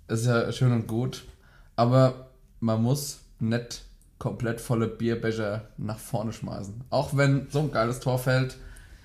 [0.07, 1.25] ist ja schön und gut,
[1.75, 2.27] aber
[2.59, 3.83] man muss nicht
[4.19, 6.81] komplett volle Bierbecher nach vorne schmeißen.
[6.89, 8.57] Auch wenn so ein geiles Tor fällt,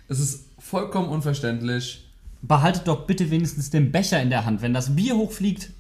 [0.08, 2.08] ist es vollkommen unverständlich.
[2.40, 4.62] Behaltet doch bitte wenigstens den Becher in der Hand.
[4.62, 5.70] Wenn das Bier hochfliegt,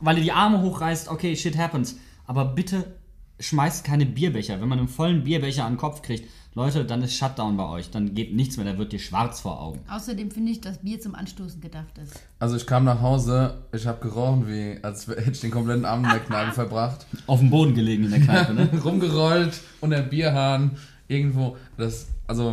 [0.00, 1.96] weil ihr die Arme hochreißt, okay, shit happens.
[2.26, 2.84] Aber bitte
[3.40, 4.60] schmeißt keine Bierbecher.
[4.60, 7.90] Wenn man einen vollen Bierbecher an den Kopf kriegt, Leute, dann ist Shutdown bei euch.
[7.90, 9.80] Dann geht nichts mehr, da wird dir schwarz vor Augen.
[9.90, 12.18] Außerdem finde ich, dass Bier zum Anstoßen gedacht ist.
[12.38, 16.06] Also ich kam nach Hause, ich habe gerochen, wie als hätte ich den kompletten Abend
[16.06, 17.04] in der Kneipe verbracht.
[17.26, 18.70] Auf dem Boden gelegen in der Kneipe, ne?
[18.84, 21.58] Rumgerollt unter dem Bierhahn irgendwo.
[21.76, 22.52] Das, also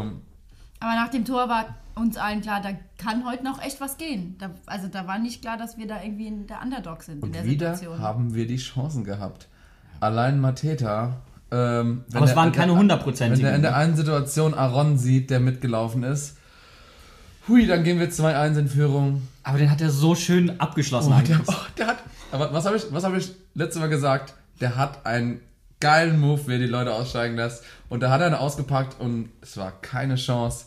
[0.82, 4.36] Aber nach dem Tor war uns allen klar, da kann heute noch echt was gehen.
[4.38, 7.24] Da, also da war nicht klar, dass wir da irgendwie in der Underdog sind in
[7.24, 8.02] und der wieder Situation.
[8.02, 9.48] haben wir die Chancen gehabt.
[10.00, 11.18] Allein Mateta,
[11.56, 13.78] Ähm, Aber es der- waren keine hundertprozentigen, Wenn er in der ne?
[13.78, 16.36] einen Situation Aaron sieht, der mitgelaufen ist,
[17.48, 19.28] hui, dann gehen wir 2-1 in Führung.
[19.44, 21.98] Aber den hat er so schön abgeschlossen Oh, der, oh, der hat.
[22.32, 24.34] Aber was habe ich, was hab ich letztes Mal gesagt?
[24.62, 25.42] Der hat einen
[25.80, 27.64] geilen Move, wie er die Leute aussteigen lässt.
[27.88, 30.66] Und da hat er ihn ausgepackt und es war keine Chance.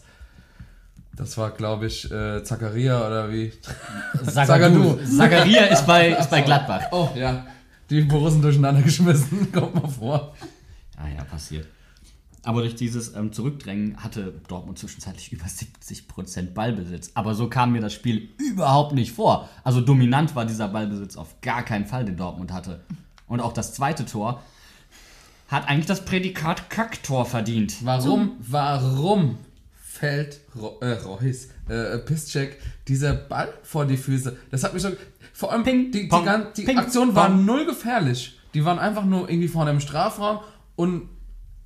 [1.16, 3.52] Das war, glaube ich, äh, Zakaria oder wie?
[4.32, 4.98] Zagadou.
[5.04, 6.82] Zakaria ist bei- ist bei Gladbach.
[6.92, 7.44] Oh, ja.
[7.90, 9.52] Die Borussen durcheinander geschmissen.
[9.52, 10.34] Kommt mal vor.
[10.96, 11.66] Ah ja, passiert.
[12.42, 17.10] Aber durch dieses ähm, Zurückdrängen hatte Dortmund zwischenzeitlich über 70% Ballbesitz.
[17.14, 19.48] Aber so kam mir das Spiel überhaupt nicht vor.
[19.64, 22.84] Also dominant war dieser Ballbesitz auf gar keinen Fall, den Dortmund hatte.
[23.26, 24.42] Und auch das zweite Tor
[25.48, 27.84] hat eigentlich das Prädikat Kacktor verdient.
[27.84, 29.38] Warum, warum
[29.74, 34.36] fällt Ro äh, Reus, äh, Piszczek dieser Ball vor die Füße?
[34.50, 34.90] Das hat mich so.
[35.36, 37.44] Vor allem, die, die, pong, gan- die ping, Aktion war pong.
[37.44, 38.38] null gefährlich.
[38.54, 40.38] Die waren einfach nur irgendwie vorne im Strafraum
[40.76, 41.10] und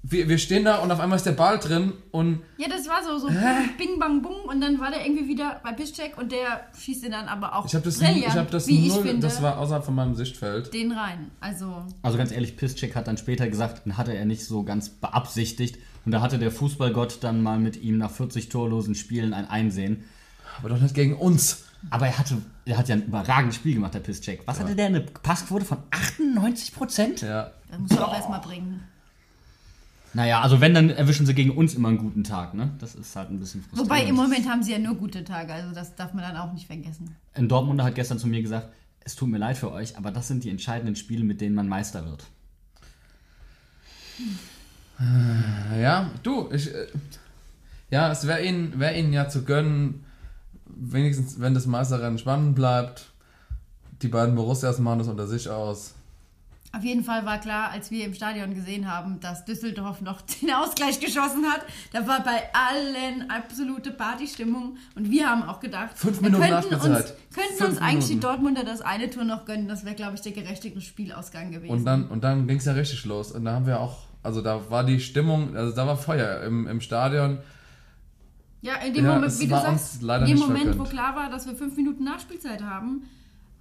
[0.03, 3.05] wir, wir stehen da und auf einmal ist der Ball drin und Ja, das war
[3.05, 3.29] so, so
[3.77, 7.13] bing, bang, bung und dann war der irgendwie wieder bei Piszczek und der schießt ihn
[7.13, 9.43] dann aber auch ich habe das, brillant, ich hab das wie ich null, finde, das
[9.43, 10.73] war außerhalb von meinem Sichtfeld.
[10.73, 11.31] den rein.
[11.41, 14.89] Also, Also ganz ehrlich, Piszczek hat dann später gesagt, den hatte er nicht so ganz
[14.89, 15.79] beabsichtigt.
[16.07, 20.03] Und da hatte der Fußballgott dann mal mit ihm nach 40 torlosen Spielen ein Einsehen.
[20.59, 21.65] Aber doch nicht gegen uns.
[21.89, 24.43] Aber er hatte, er hat ja ein überragendes Spiel gemacht, der Piszczek.
[24.47, 24.87] Was hatte der?
[24.87, 27.23] Eine Passquote von 98 Prozent?
[27.23, 27.53] Ja.
[27.71, 28.83] das musst du auch erstmal bringen.
[30.13, 32.73] Naja, also wenn, dann erwischen sie gegen uns immer einen guten Tag, ne?
[32.81, 33.91] Das ist halt ein bisschen frustrierend.
[33.91, 36.53] Wobei im Moment haben sie ja nur gute Tage, also das darf man dann auch
[36.53, 37.17] nicht vergessen.
[37.33, 38.69] Ein Dortmunder hat gestern zu mir gesagt,
[39.05, 41.69] es tut mir leid für euch, aber das sind die entscheidenden Spiele, mit denen man
[41.69, 42.27] Meister wird.
[45.81, 46.75] Ja, du, ich.
[46.75, 46.87] Äh,
[47.91, 50.05] ja, es wäre ihnen, wär ihnen ja zu gönnen,
[50.81, 53.07] wenigstens, wenn das Meisterrennen spannend bleibt.
[54.03, 55.95] Die beiden Borussias machen das unter sich aus.
[56.73, 60.53] Auf jeden Fall war klar, als wir im Stadion gesehen haben, dass Düsseldorf noch den
[60.53, 61.63] Ausgleich geschossen hat,
[61.93, 66.75] da war bei allen absolute Partystimmung und wir haben auch gedacht, Fünf wir Minuten könnten
[66.75, 68.21] uns, könnten uns eigentlich die.
[68.21, 71.73] Dortmunder das eine Tor noch gönnen, das wäre, glaube ich, der gerechtigere Spielausgang gewesen.
[71.73, 73.33] Und dann, und dann ging es ja richtig los.
[73.33, 76.69] Und da haben wir auch, also da war die Stimmung, also da war Feuer im,
[76.69, 77.39] im Stadion.
[78.63, 80.91] Ja, in dem Ja, Moment, wie du sagst, in dem Moment, wo vergönnt.
[80.91, 83.05] klar war, dass wir fünf Minuten Nachspielzeit haben,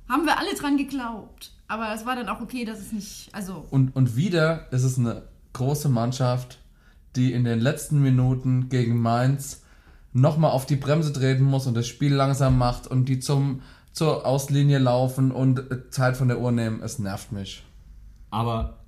[0.10, 1.52] haben wir alle dran geglaubt.
[1.68, 4.98] Aber es war dann auch okay, dass es nicht, also Und, und wieder ist es
[4.98, 6.60] eine große Mannschaft,
[7.16, 9.64] die in den letzten Minuten gegen Mainz
[10.12, 14.26] nochmal auf die Bremse treten muss und das Spiel langsam macht und die zum, zur
[14.26, 16.82] Auslinie laufen und äh, Zeit von der Uhr nehmen.
[16.82, 17.64] Es nervt mich.
[18.32, 18.80] Aber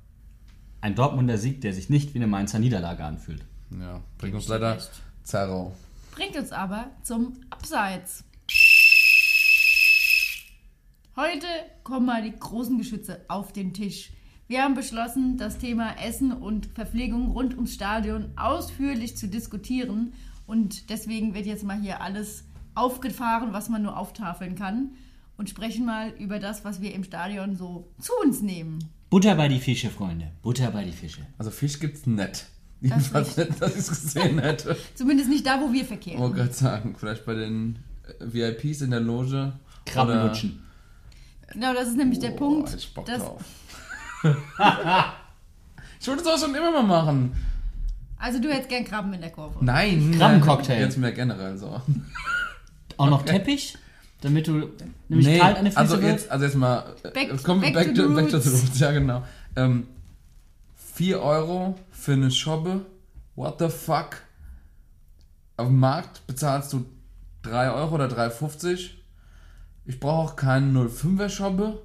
[0.81, 3.45] ein Dortmunder Sieg, der sich nicht wie eine Mainzer Niederlage anfühlt.
[3.79, 4.77] Ja, bringt uns leider
[5.23, 5.73] Zerro.
[6.11, 8.23] Bringt uns aber zum Abseits.
[11.15, 11.47] Heute
[11.83, 14.11] kommen mal die großen Geschütze auf den Tisch.
[14.47, 20.13] Wir haben beschlossen, das Thema Essen und Verpflegung rund ums Stadion ausführlich zu diskutieren.
[20.45, 22.43] Und deswegen wird jetzt mal hier alles
[22.75, 24.91] aufgefahren, was man nur auftafeln kann.
[25.37, 28.79] Und sprechen mal über das, was wir im Stadion so zu uns nehmen.
[29.09, 30.31] Butter bei die Fische, Freunde.
[30.41, 31.25] Butter bei die Fische.
[31.37, 32.45] Also Fisch gibt's nett.
[32.81, 33.49] Das Jedenfalls nicht.
[33.49, 34.75] nicht, dass ich es gesehen hätte.
[34.95, 36.19] Zumindest nicht da, wo wir Ich verkehren.
[36.19, 39.53] wollte gerade sagen, vielleicht bei den äh, VIPs in der Loge.
[39.85, 40.63] Krabben oder- lutschen.
[41.53, 42.73] Genau, das ist nämlich der Punkt.
[42.73, 43.43] ich Bock dass, drauf.
[45.99, 47.31] Ich wollte es auch schon immer mal machen.
[48.17, 49.63] also du hättest gern Krabben in der Kurve.
[49.63, 50.15] Nein.
[50.17, 50.79] Krabbencocktail.
[50.81, 51.79] Jetzt mehr generell so.
[52.97, 53.77] Auch noch Teppich,
[54.21, 54.69] damit du
[55.09, 56.11] nämlich Nee, kalt an Füßen also wird?
[56.13, 58.63] jetzt, also jetzt mal, äh, Back- kommen wir back back, to back to the roots.
[58.63, 59.23] roots, ja genau.
[59.55, 59.87] Ähm,
[60.93, 62.85] 4 Euro für eine Schobbe,
[63.35, 64.17] what the fuck?
[65.57, 66.85] Auf dem Markt bezahlst du
[67.43, 68.91] 3 Euro oder 3,50.
[69.85, 71.81] Ich brauche auch keine 0,5er Schobbe,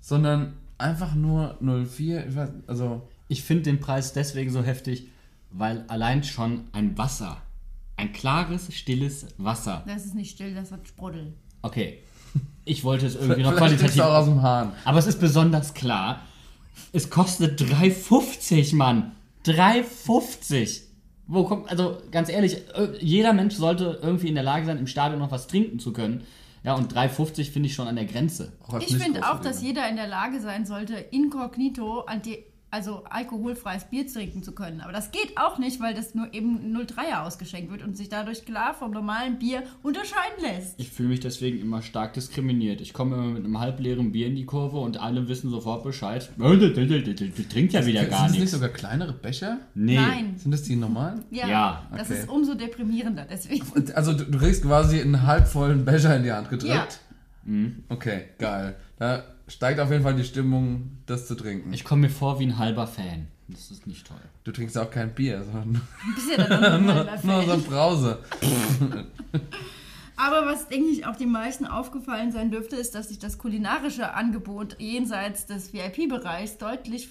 [0.00, 2.28] sondern einfach nur 0,4.
[2.28, 5.08] Ich weiß, also Ich finde den Preis deswegen so heftig,
[5.50, 7.38] weil allein schon ein Wasser,
[7.96, 9.82] ein klares, stilles Wasser.
[9.86, 11.34] Das ist nicht still, das hat Sprudel.
[11.62, 11.98] Okay,
[12.64, 14.00] ich wollte es irgendwie noch qualitativ.
[14.00, 14.72] auch aus dem Hahn.
[14.84, 16.20] Aber es ist besonders klar.
[16.92, 19.12] Es kostet 3,50, Mann.
[19.46, 20.82] 3,50.
[21.26, 24.86] Wo kommt, also ganz ehrlich, äh, jeder Mensch sollte irgendwie in der Lage sein, im
[24.86, 26.24] Stadion noch was trinken zu können.
[26.64, 28.52] Ja, und 3,50 finde ich schon an der Grenze.
[28.80, 34.06] Ich finde auch, dass jeder in der Lage sein sollte, inkognito anti also alkoholfreies Bier
[34.06, 34.80] trinken zu können.
[34.80, 38.46] Aber das geht auch nicht, weil das nur eben 0,3er ausgeschenkt wird und sich dadurch
[38.46, 40.80] klar vom normalen Bier unterscheiden lässt.
[40.80, 42.80] Ich fühle mich deswegen immer stark diskriminiert.
[42.80, 46.30] Ich komme immer mit einem halbleeren Bier in die Kurve und alle wissen sofort Bescheid.
[46.38, 48.52] Du trinkt ja wieder Sind gar das nicht nichts.
[48.52, 49.58] sogar kleinere Becher?
[49.74, 49.96] Nee.
[49.96, 50.34] Nein.
[50.38, 51.24] Sind das die normalen?
[51.30, 52.20] Ja, Ja, das okay.
[52.20, 53.66] ist umso deprimierender deswegen.
[53.94, 56.72] Also du, du kriegst quasi einen halbvollen Becher in die Hand gedrückt.
[56.72, 56.86] Ja.
[57.44, 57.84] Mhm.
[57.88, 58.76] Okay, geil.
[58.98, 61.72] Da steigt auf jeden Fall die Stimmung, das zu trinken.
[61.72, 63.28] Ich komme mir vor wie ein halber Fan.
[63.48, 64.20] Das ist nicht toll.
[64.44, 65.80] Du trinkst auch kein Bier, sondern
[66.14, 68.18] Bist ja dann nur, nur so ein Brause.
[70.16, 74.14] Aber was, denke ich, auch den meisten aufgefallen sein dürfte, ist, dass sich das kulinarische
[74.14, 77.08] Angebot jenseits des VIP-Bereichs deutlich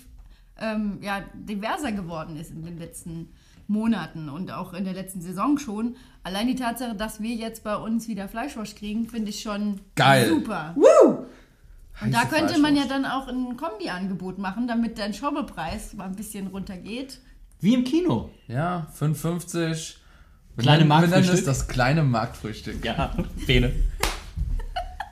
[0.59, 3.29] ähm, ja, diverser geworden ist in den letzten
[3.67, 5.95] Monaten und auch in der letzten Saison schon.
[6.23, 10.29] Allein die Tatsache, dass wir jetzt bei uns wieder Fleischwurst kriegen, finde ich schon Geil.
[10.29, 10.75] super.
[12.03, 16.15] Und da könnte man ja dann auch ein Kombi-Angebot machen, damit dein Schaubepreis mal ein
[16.15, 17.19] bisschen runtergeht.
[17.59, 18.31] Wie im Kino.
[18.47, 19.97] Ja, 5,50.
[20.55, 21.33] Wir Kleine nennen- Wir nennen Marktfrühstück.
[21.39, 22.83] es das kleine Marktfrühstück.
[22.83, 23.13] Ja,
[23.47, 23.71] Bene.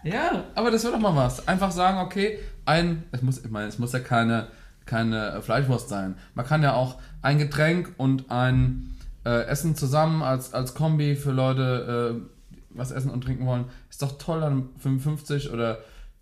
[0.04, 1.45] Ja, aber das wäre doch mal was.
[1.47, 4.47] Einfach sagen, okay, ein, es muss, ich meine, es muss ja keine,
[4.86, 6.15] keine Fleischwurst sein.
[6.36, 11.32] Man kann ja auch ein Getränk und ein äh, Essen zusammen als, als Kombi für
[11.32, 13.65] Leute, äh, was essen und trinken wollen.
[13.89, 15.80] Ist doch toll, dann 55 oder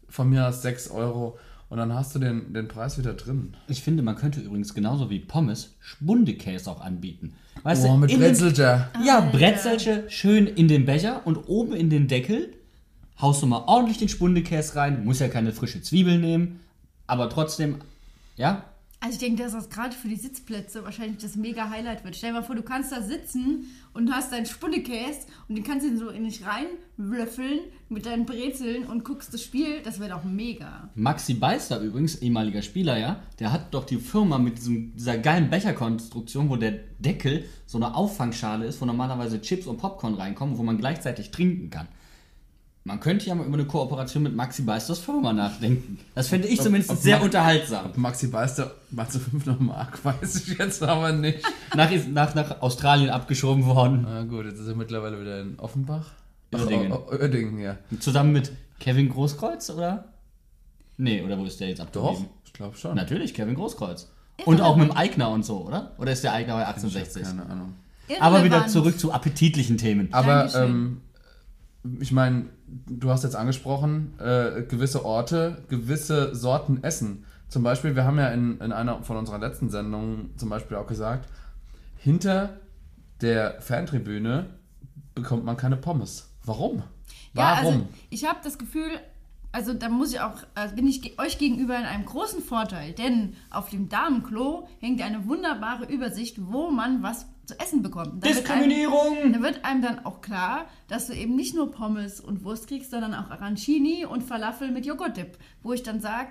[0.10, 1.38] von mir aus 6 Euro.
[1.70, 3.56] Und dann hast du den, den Preis wieder drin.
[3.68, 7.34] Ich finde, man könnte übrigens genauso wie Pommes Spundekäse auch anbieten.
[7.64, 8.28] Weißt Oh, du, mit in den-.
[9.06, 12.54] Ja, Brezelche schön in den Becher und oben in den Deckel
[13.20, 15.04] haust du mal ordentlich den Spundekäse rein.
[15.04, 16.62] Muss ja keine frische Zwiebel nehmen,
[17.06, 17.80] aber trotzdem,
[18.38, 18.64] ja,
[19.00, 22.16] Also ich denke, dass das gerade für die Sitzplätze wahrscheinlich das mega Highlight wird.
[22.16, 25.86] Stell dir mal vor, du kannst da sitzen und hast deinen Spundekäse und den kannst
[25.86, 29.82] du so in dich reinwürfeln mit deinen Brezeln und guckst das Spiel.
[29.84, 30.90] Das wäre doch mega.
[30.96, 35.52] Maxi Beister übrigens, ehemaliger Spieler, ja, der hat doch die Firma mit diesem, dieser geilen
[35.52, 40.64] Becherkonstruktion, wo der Deckel so eine Auffangschale ist, wo normalerweise Chips und Popcorn reinkommen, wo
[40.64, 41.88] man gleichzeitig trinken kann.
[42.88, 46.00] Man könnte ja mal über eine Kooperation mit Maxi Beisters Firma nachdenken.
[46.16, 47.86] Das fände ich Ob- zumindest ob sehr Ma- unterhaltsam.
[47.88, 51.40] Ob Maxi Beister mal zu 5 Mark, weiß ich jetzt aber nicht.
[51.76, 54.04] Nach, nach, nach Australien abgeschoben worden.
[54.10, 56.06] Na gut, jetzt ist er mittlerweile wieder in Offenbach.
[56.54, 56.94] Uerdingen.
[56.94, 57.78] Ach, oh, oh, Uerdingen, ja.
[58.00, 60.06] Zusammen mit Kevin Großkreuz, oder?
[60.96, 62.28] Nee, oder wo ist der jetzt Doch, abgeblieben?
[62.46, 62.96] ich glaube schon.
[62.96, 64.10] Natürlich, Kevin Großkreuz.
[64.46, 65.92] Und auch mit dem Eigner und so, oder?
[65.98, 67.24] Oder ist der Eigner bei 1860?
[67.24, 67.74] Keine Ahnung.
[68.22, 68.72] Aber wieder Irrelevant.
[68.72, 70.08] zurück zu appetitlichen Themen.
[70.14, 71.02] Aber ähm,
[72.00, 77.26] ich meine, du hast jetzt angesprochen, äh, gewisse Orte, gewisse Sorten Essen.
[77.48, 80.88] Zum Beispiel, wir haben ja in, in einer von unserer letzten Sendungen zum Beispiel auch
[80.88, 81.30] gesagt,
[81.96, 82.60] hinter
[83.22, 84.48] der Fantribüne
[85.16, 86.30] bekommt man keine Pommes.
[86.44, 86.84] Warum?
[87.34, 87.74] Ja, Warum?
[87.74, 88.90] also ich habe das Gefühl,
[89.52, 93.34] also da muss ich auch, also bin ich euch gegenüber in einem großen Vorteil, denn
[93.50, 98.24] auf dem Damenklo hängt eine wunderbare Übersicht, wo man was zu essen bekommt.
[98.24, 99.18] Da wird Diskriminierung!
[99.18, 102.68] Einem, da wird einem dann auch klar, dass du eben nicht nur Pommes und Wurst
[102.68, 106.30] kriegst, sondern auch Arancini und Falafel mit Joghurtdip, wo ich dann sage,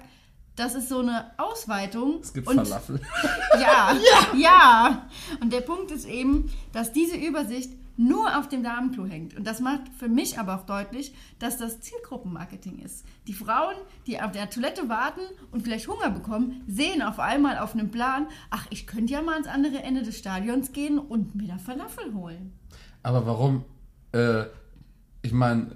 [0.57, 2.21] das ist so eine Ausweitung.
[2.21, 3.01] es gibt und Falafel.
[3.55, 3.95] ja,
[4.35, 5.09] ja, ja.
[5.41, 9.37] Und der Punkt ist eben, dass diese Übersicht nur auf dem Damenklo hängt.
[9.37, 13.05] Und das macht für mich aber auch deutlich, dass das Zielgruppenmarketing ist.
[13.27, 13.75] Die Frauen,
[14.07, 18.27] die auf der Toilette warten und vielleicht Hunger bekommen, sehen auf einmal auf einem Plan,
[18.51, 22.15] ach, ich könnte ja mal ans andere Ende des Stadions gehen und mir da Falafel
[22.15, 22.53] holen.
[23.03, 23.65] Aber warum?
[24.13, 24.45] Äh,
[25.23, 25.75] ich meine,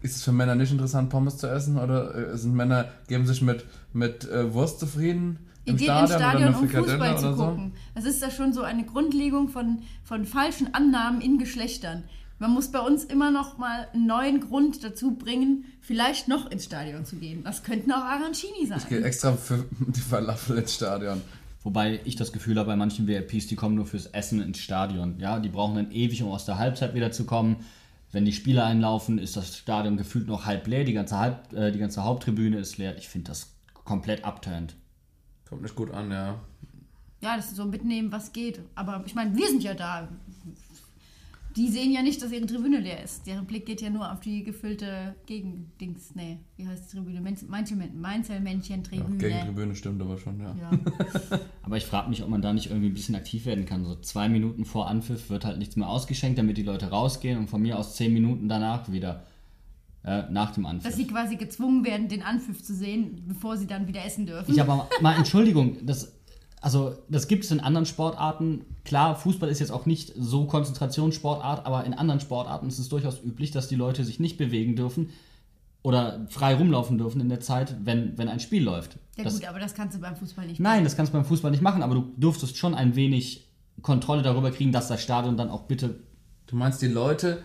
[0.00, 1.78] ist es für Männer nicht interessant, Pommes zu essen?
[1.78, 5.47] Oder äh, sind Männer, geben sich mit, mit äh, Wurst zufrieden?
[5.68, 7.44] Im geht Stadion, ins Stadion, um Fußball zu oder so?
[7.44, 7.72] gucken.
[7.94, 12.04] Das ist da schon so eine Grundlegung von, von falschen Annahmen in Geschlechtern.
[12.40, 16.64] Man muss bei uns immer noch mal einen neuen Grund dazu bringen, vielleicht noch ins
[16.64, 17.42] Stadion zu gehen.
[17.42, 18.78] Das könnten auch Arancini sein.
[18.78, 21.20] Ich gehe extra für die Falafel ins Stadion.
[21.64, 25.18] Wobei ich das Gefühl habe, bei manchen VIPs, die kommen nur fürs Essen ins Stadion.
[25.18, 27.56] Ja, die brauchen dann ewig, um aus der Halbzeit wieder zu kommen.
[28.12, 30.84] Wenn die Spieler einlaufen, ist das Stadion gefühlt noch halb leer.
[30.84, 32.96] Die ganze, halb, äh, die ganze Haupttribüne ist leer.
[32.96, 33.50] Ich finde das
[33.84, 34.76] komplett abturnt.
[35.48, 36.38] Kommt nicht gut an, ja.
[37.20, 38.60] Ja, das ist so mitnehmen, was geht.
[38.74, 40.08] Aber ich meine, wir sind ja da.
[41.56, 43.26] Die sehen ja nicht, dass ihre Tribüne leer ist.
[43.26, 46.14] Deren Blick geht ja nur auf die gefüllte Gegendings.
[46.14, 47.20] Nee, wie heißt die Tribüne?
[47.20, 49.18] Mainzelmännchen-Tribüne.
[49.18, 50.54] Gegentribüne stimmt aber schon, ja.
[50.54, 50.70] Ja.
[51.62, 53.84] Aber ich frage mich, ob man da nicht irgendwie ein bisschen aktiv werden kann.
[53.84, 57.50] So zwei Minuten vor Anpfiff wird halt nichts mehr ausgeschenkt, damit die Leute rausgehen und
[57.50, 59.24] von mir aus zehn Minuten danach wieder.
[60.08, 60.90] Äh, nach dem Anpfiff.
[60.90, 64.50] Dass sie quasi gezwungen werden, den Anpfiff zu sehen, bevor sie dann wieder essen dürfen.
[64.50, 66.14] Ich aber mal Entschuldigung, das,
[66.62, 68.64] also das gibt es in anderen Sportarten.
[68.86, 73.22] Klar, Fußball ist jetzt auch nicht so Konzentrationssportart, aber in anderen Sportarten ist es durchaus
[73.22, 75.10] üblich, dass die Leute sich nicht bewegen dürfen
[75.82, 78.98] oder frei rumlaufen dürfen in der Zeit, wenn, wenn ein Spiel läuft.
[79.18, 81.26] ja das, gut, aber das kannst du beim Fußball nicht nein, das kannst du beim
[81.26, 83.46] Fußball nicht machen, aber du dürftest schon ein wenig
[83.82, 86.00] Kontrolle darüber kriegen, dass das Stadion dann auch bitte.
[86.46, 87.42] Du meinst, die Leute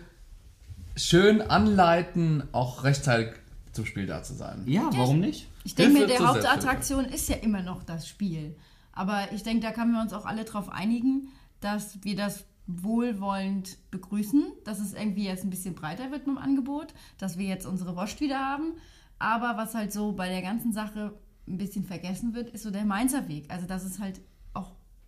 [0.96, 3.34] schön anleiten, auch rechtzeitig
[3.72, 4.62] zum Spiel da zu sein?
[4.66, 5.48] Ja, warum nicht?
[5.64, 8.56] Ich denke mir, der Hauptattraktion ist ja immer noch das Spiel.
[8.92, 11.28] Aber ich denke, da können wir uns auch alle darauf einigen,
[11.60, 16.38] dass wir das wohlwollend begrüßen, dass es irgendwie jetzt ein bisschen breiter wird mit dem
[16.38, 18.74] Angebot, dass wir jetzt unsere Wurst wieder haben.
[19.18, 21.14] Aber was halt so bei der ganzen Sache
[21.46, 23.50] ein bisschen vergessen wird, ist so der Mainzer Weg.
[23.50, 24.20] Also, dass es halt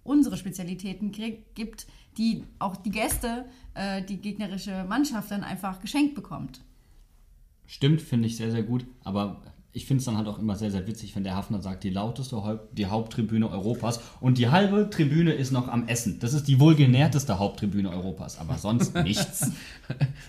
[0.07, 6.15] unsere Spezialitäten krieg, gibt, die auch die Gäste, äh, die gegnerische Mannschaft dann einfach geschenkt
[6.15, 6.61] bekommt.
[7.67, 8.87] Stimmt, finde ich sehr, sehr gut.
[9.03, 9.43] Aber
[9.77, 11.91] ich finde es dann halt auch immer sehr, sehr witzig, wenn der Hafner sagt, die
[11.91, 16.19] lauteste, Haupt, die Haupttribüne Europas und die halbe Tribüne ist noch am Essen.
[16.19, 19.51] Das ist die wohlgenährteste Haupttribüne Europas, aber sonst nichts.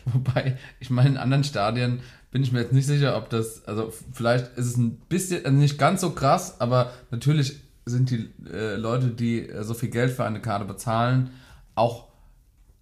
[0.05, 3.93] Wobei, ich meine, in anderen Stadien bin ich mir jetzt nicht sicher, ob das, also
[4.11, 8.75] vielleicht ist es ein bisschen, also nicht ganz so krass, aber natürlich sind die äh,
[8.75, 11.31] Leute, die äh, so viel Geld für eine Karte bezahlen,
[11.75, 12.07] auch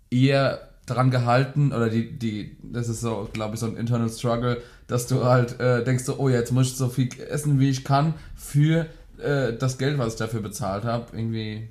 [0.10, 4.62] eher daran gehalten, oder die, die, das ist so, glaube ich, so ein internal struggle,
[4.88, 7.84] dass du halt äh, denkst, so, oh, jetzt muss ich so viel essen, wie ich
[7.84, 8.86] kann, für
[9.18, 11.06] äh, das Geld, was ich dafür bezahlt habe.
[11.18, 11.70] Irgendwie.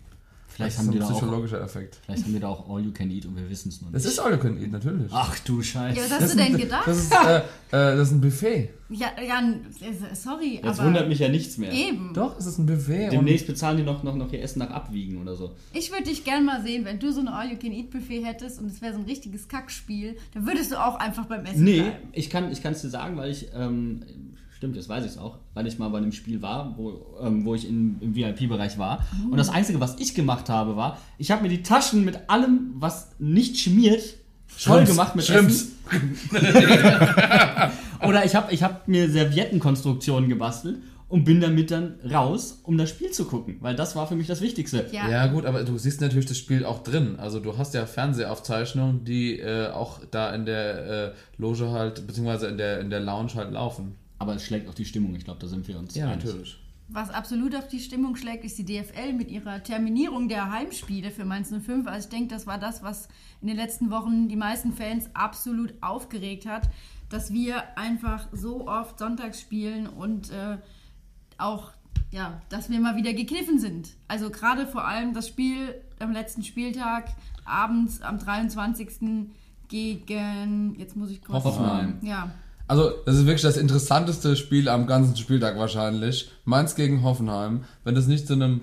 [0.55, 1.99] Vielleicht das haben ist die ein da psychologischer auch, Effekt.
[2.05, 3.97] Vielleicht haben die da auch All You Can Eat und wir wissen es nur nicht.
[3.97, 5.11] Das ist All You Can Eat, natürlich.
[5.13, 5.99] Ach du Scheiße.
[5.99, 6.87] Ja, was hast du denn gedacht?
[6.87, 8.71] Das ist, äh, äh, das ist ein Buffet.
[8.89, 11.73] Ja, ja, äh, sorry, Jetzt aber wundert mich ja nichts mehr.
[11.73, 12.15] Eben.
[12.15, 13.11] Doch, es ist ein Buffet.
[13.11, 15.57] Demnächst bezahlen die noch, noch, noch ihr Essen nach Abwiegen oder so.
[15.73, 18.93] Ich würde dich gerne mal sehen, wenn du so ein All-You-Can-Eat-Buffet hättest und es wäre
[18.93, 22.09] so ein richtiges Kackspiel, dann würdest du auch einfach beim Essen Nee, bleiben.
[22.13, 24.03] ich kann es ich dir sagen, weil ich, ähm,
[24.65, 27.45] stimmt, jetzt weiß ich es auch, weil ich mal bei einem Spiel war, wo, ähm,
[27.45, 29.05] wo ich in, im VIP-Bereich war.
[29.13, 29.33] Oh.
[29.33, 32.73] Und das Einzige, was ich gemacht habe, war, ich habe mir die Taschen mit allem,
[32.77, 34.03] was nicht schmiert,
[34.47, 35.67] voll Schrimps, gemacht mit Schrimps.
[35.91, 36.19] Essen.
[38.09, 42.89] Oder ich habe ich hab mir Serviettenkonstruktionen gebastelt und bin damit dann raus, um das
[42.89, 44.87] Spiel zu gucken, weil das war für mich das Wichtigste.
[44.93, 45.27] Ja.
[45.27, 47.17] gut, aber du siehst natürlich das Spiel auch drin.
[47.19, 52.47] Also du hast ja Fernsehaufzeichnungen, die äh, auch da in der äh, Loge halt, beziehungsweise
[52.47, 53.97] in der, in der Lounge halt laufen.
[54.19, 56.25] Aber es schlägt auch die Stimmung, ich glaube, da sind wir uns Ja, einig.
[56.25, 56.59] natürlich.
[56.89, 61.25] Was absolut auf die Stimmung schlägt, ist die DFL mit ihrer Terminierung der Heimspiele für
[61.25, 61.87] Mainz 05.
[61.87, 63.09] Also ich denke, das war das, was
[63.41, 66.69] in den letzten Wochen die meisten Fans absolut aufgeregt hat,
[67.09, 70.59] dass wir einfach so oft sonntags spielen und äh,
[71.39, 71.73] auch,
[72.11, 73.95] ja, dass wir mal wieder gekniffen sind.
[74.07, 77.09] Also gerade vor allem das Spiel am letzten Spieltag,
[77.47, 79.31] abends am 23.
[79.69, 81.45] gegen, jetzt muss ich kurz...
[81.45, 81.99] Hoffenheim.
[82.03, 82.31] Ja,
[82.67, 86.31] Also, das ist wirklich das interessanteste Spiel am ganzen Spieltag wahrscheinlich.
[86.45, 87.65] Mainz gegen Hoffenheim.
[87.85, 88.63] Wenn das nicht zu einem,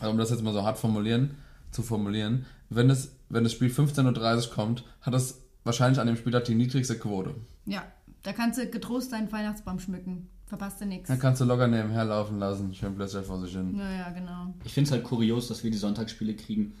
[0.00, 1.36] also um das jetzt mal so hart formulieren,
[1.70, 6.16] zu formulieren, wenn das, wenn das Spiel 15.30 Uhr kommt, hat das wahrscheinlich an dem
[6.16, 7.34] Spieltag die niedrigste Quote.
[7.66, 7.82] ja,
[8.22, 10.28] da kannst du getrost deinen Weihnachtsbaum schmücken.
[10.46, 11.08] Verpasst du nichts.
[11.08, 13.76] Dann kannst du locker nebenher laufen lassen, schön plötzlich vor sich hin.
[13.76, 14.54] Naja, genau.
[14.64, 16.74] Ich finde es halt kurios, dass wir die Sonntagsspiele kriegen.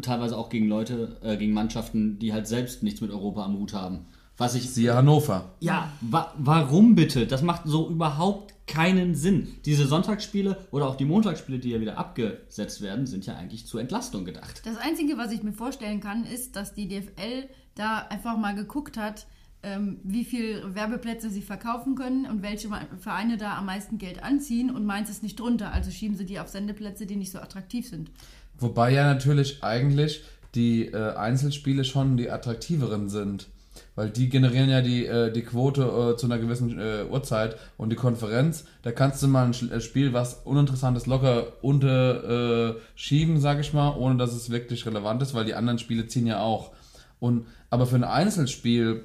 [0.00, 3.72] Teilweise auch gegen Leute, äh, gegen Mannschaften, die halt selbst nichts mit Europa am Hut
[3.74, 4.06] haben.
[4.36, 4.70] Was ich.
[4.70, 5.52] Siehe Hannover.
[5.60, 7.26] Ja, wa warum bitte?
[7.26, 9.48] Das macht so überhaupt keinen Sinn.
[9.64, 13.80] Diese Sonntagsspiele oder auch die Montagsspiele, die ja wieder abgesetzt werden, sind ja eigentlich zur
[13.80, 14.62] Entlastung gedacht.
[14.64, 18.96] Das Einzige, was ich mir vorstellen kann, ist, dass die DFL da einfach mal geguckt
[18.96, 19.26] hat,
[19.62, 22.68] ähm, wie viel Werbeplätze sie verkaufen können und welche
[22.98, 25.72] Vereine da am meisten Geld anziehen und meins ist nicht drunter.
[25.72, 28.10] Also schieben sie die auf Sendeplätze, die nicht so attraktiv sind.
[28.58, 30.22] Wobei ja natürlich eigentlich
[30.54, 33.48] die äh, Einzelspiele schon die attraktiveren sind.
[33.96, 37.90] Weil die generieren ja die, äh, die Quote äh, zu einer gewissen äh, Uhrzeit und
[37.90, 43.40] die Konferenz, da kannst du mal ein äh, Spiel, was uninteressant ist, locker unterschieben, äh,
[43.40, 46.40] sag ich mal, ohne dass es wirklich relevant ist, weil die anderen Spiele ziehen ja
[46.40, 46.72] auch.
[47.20, 49.04] Und, aber für ein Einzelspiel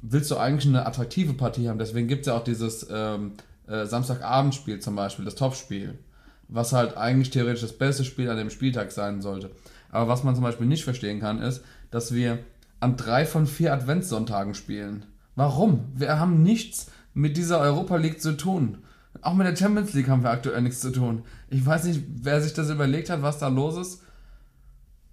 [0.00, 1.78] willst du eigentlich eine attraktive Partie haben.
[1.78, 3.32] Deswegen gibt es ja auch dieses ähm,
[3.66, 5.98] äh, Samstagabendspiel zum Beispiel, das Topspiel,
[6.46, 9.50] was halt eigentlich theoretisch das beste Spiel an dem Spieltag sein sollte.
[9.90, 12.38] Aber was man zum Beispiel nicht verstehen kann, ist, dass wir
[12.80, 15.06] an drei von vier Adventssonntagen spielen.
[15.34, 15.86] Warum?
[15.94, 18.78] Wir haben nichts mit dieser Europa League zu tun.
[19.22, 21.24] Auch mit der Champions League haben wir aktuell nichts zu tun.
[21.48, 24.02] Ich weiß nicht, wer sich das überlegt hat, was da los ist.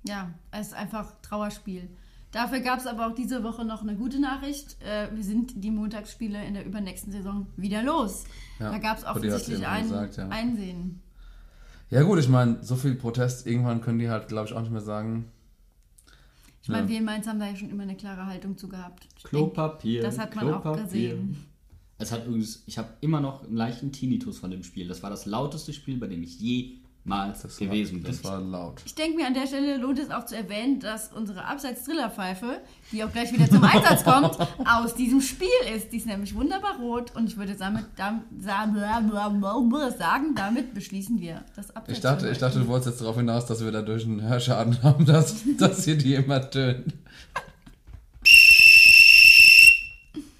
[0.07, 1.89] Ja, es ist einfach Trauerspiel.
[2.31, 4.75] Dafür gab es aber auch diese Woche noch eine gute Nachricht.
[4.81, 8.25] Äh, wir sind die Montagsspiele in der übernächsten Saison wieder los.
[8.59, 10.27] Ja, da gab es offensichtlich ein gesagt, ja.
[10.29, 11.01] Einsehen.
[11.89, 14.71] Ja gut, ich meine, so viel Protest, irgendwann können die halt, glaube ich, auch nicht
[14.71, 15.31] mehr sagen.
[16.65, 16.89] Ich meine, Ja.
[16.89, 19.07] wir in Mainz haben da ja schon immer eine klare Haltung zu gehabt.
[19.17, 20.01] Ich Klopapier.
[20.01, 20.83] denk, Das hat man auch Klopapier.
[21.15, 21.37] gesehen.
[21.99, 24.87] Es hat übrigens, ich habe immer noch einen leichten Tinnitus von dem Spiel.
[24.87, 26.39] Das war das lauteste Spiel, bei dem ich
[27.05, 28.11] jemals gewesen bin.
[28.11, 28.81] Das war laut.
[28.85, 33.03] Ich denke mir, an der Stelle lohnt es auch zu erwähnen, dass unsere Abseits-Trillerpfeife, die
[33.03, 35.91] auch gleich wieder zum Einsatz kommt, aus diesem Spiel ist.
[35.91, 38.23] Die ist nämlich wunderbar rot und ich würde damit, damit,
[39.97, 41.97] sagen, damit beschließen wir das Abseits.
[41.97, 45.05] Ich dachte, ich dachte, du wolltest jetzt darauf hinaus, dass wir dadurch einen Hörschaden haben,
[45.05, 46.93] dass, dass hier die immer tönt.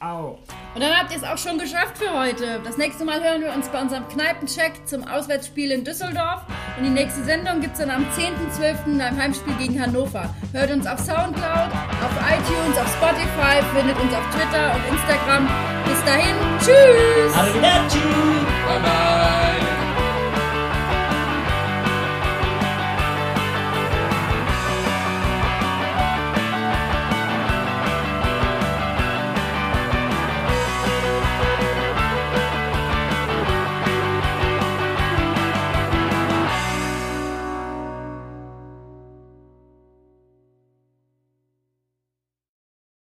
[0.05, 0.37] Au.
[0.75, 2.59] Und dann habt ihr es auch schon geschafft für heute.
[2.63, 6.41] Das nächste Mal hören wir uns bei unserem Kneipencheck zum Auswärtsspiel in Düsseldorf.
[6.77, 8.97] Und die nächste Sendung gibt es dann am 10.12.
[8.97, 10.29] beim Heimspiel gegen Hannover.
[10.51, 15.47] Hört uns auf Soundcloud, auf iTunes, auf Spotify, findet uns auf Twitter und Instagram.
[15.85, 17.35] Bis dahin, tschüss!
[17.35, 17.99] Arrivederci!
[18.67, 19.74] Bye bye!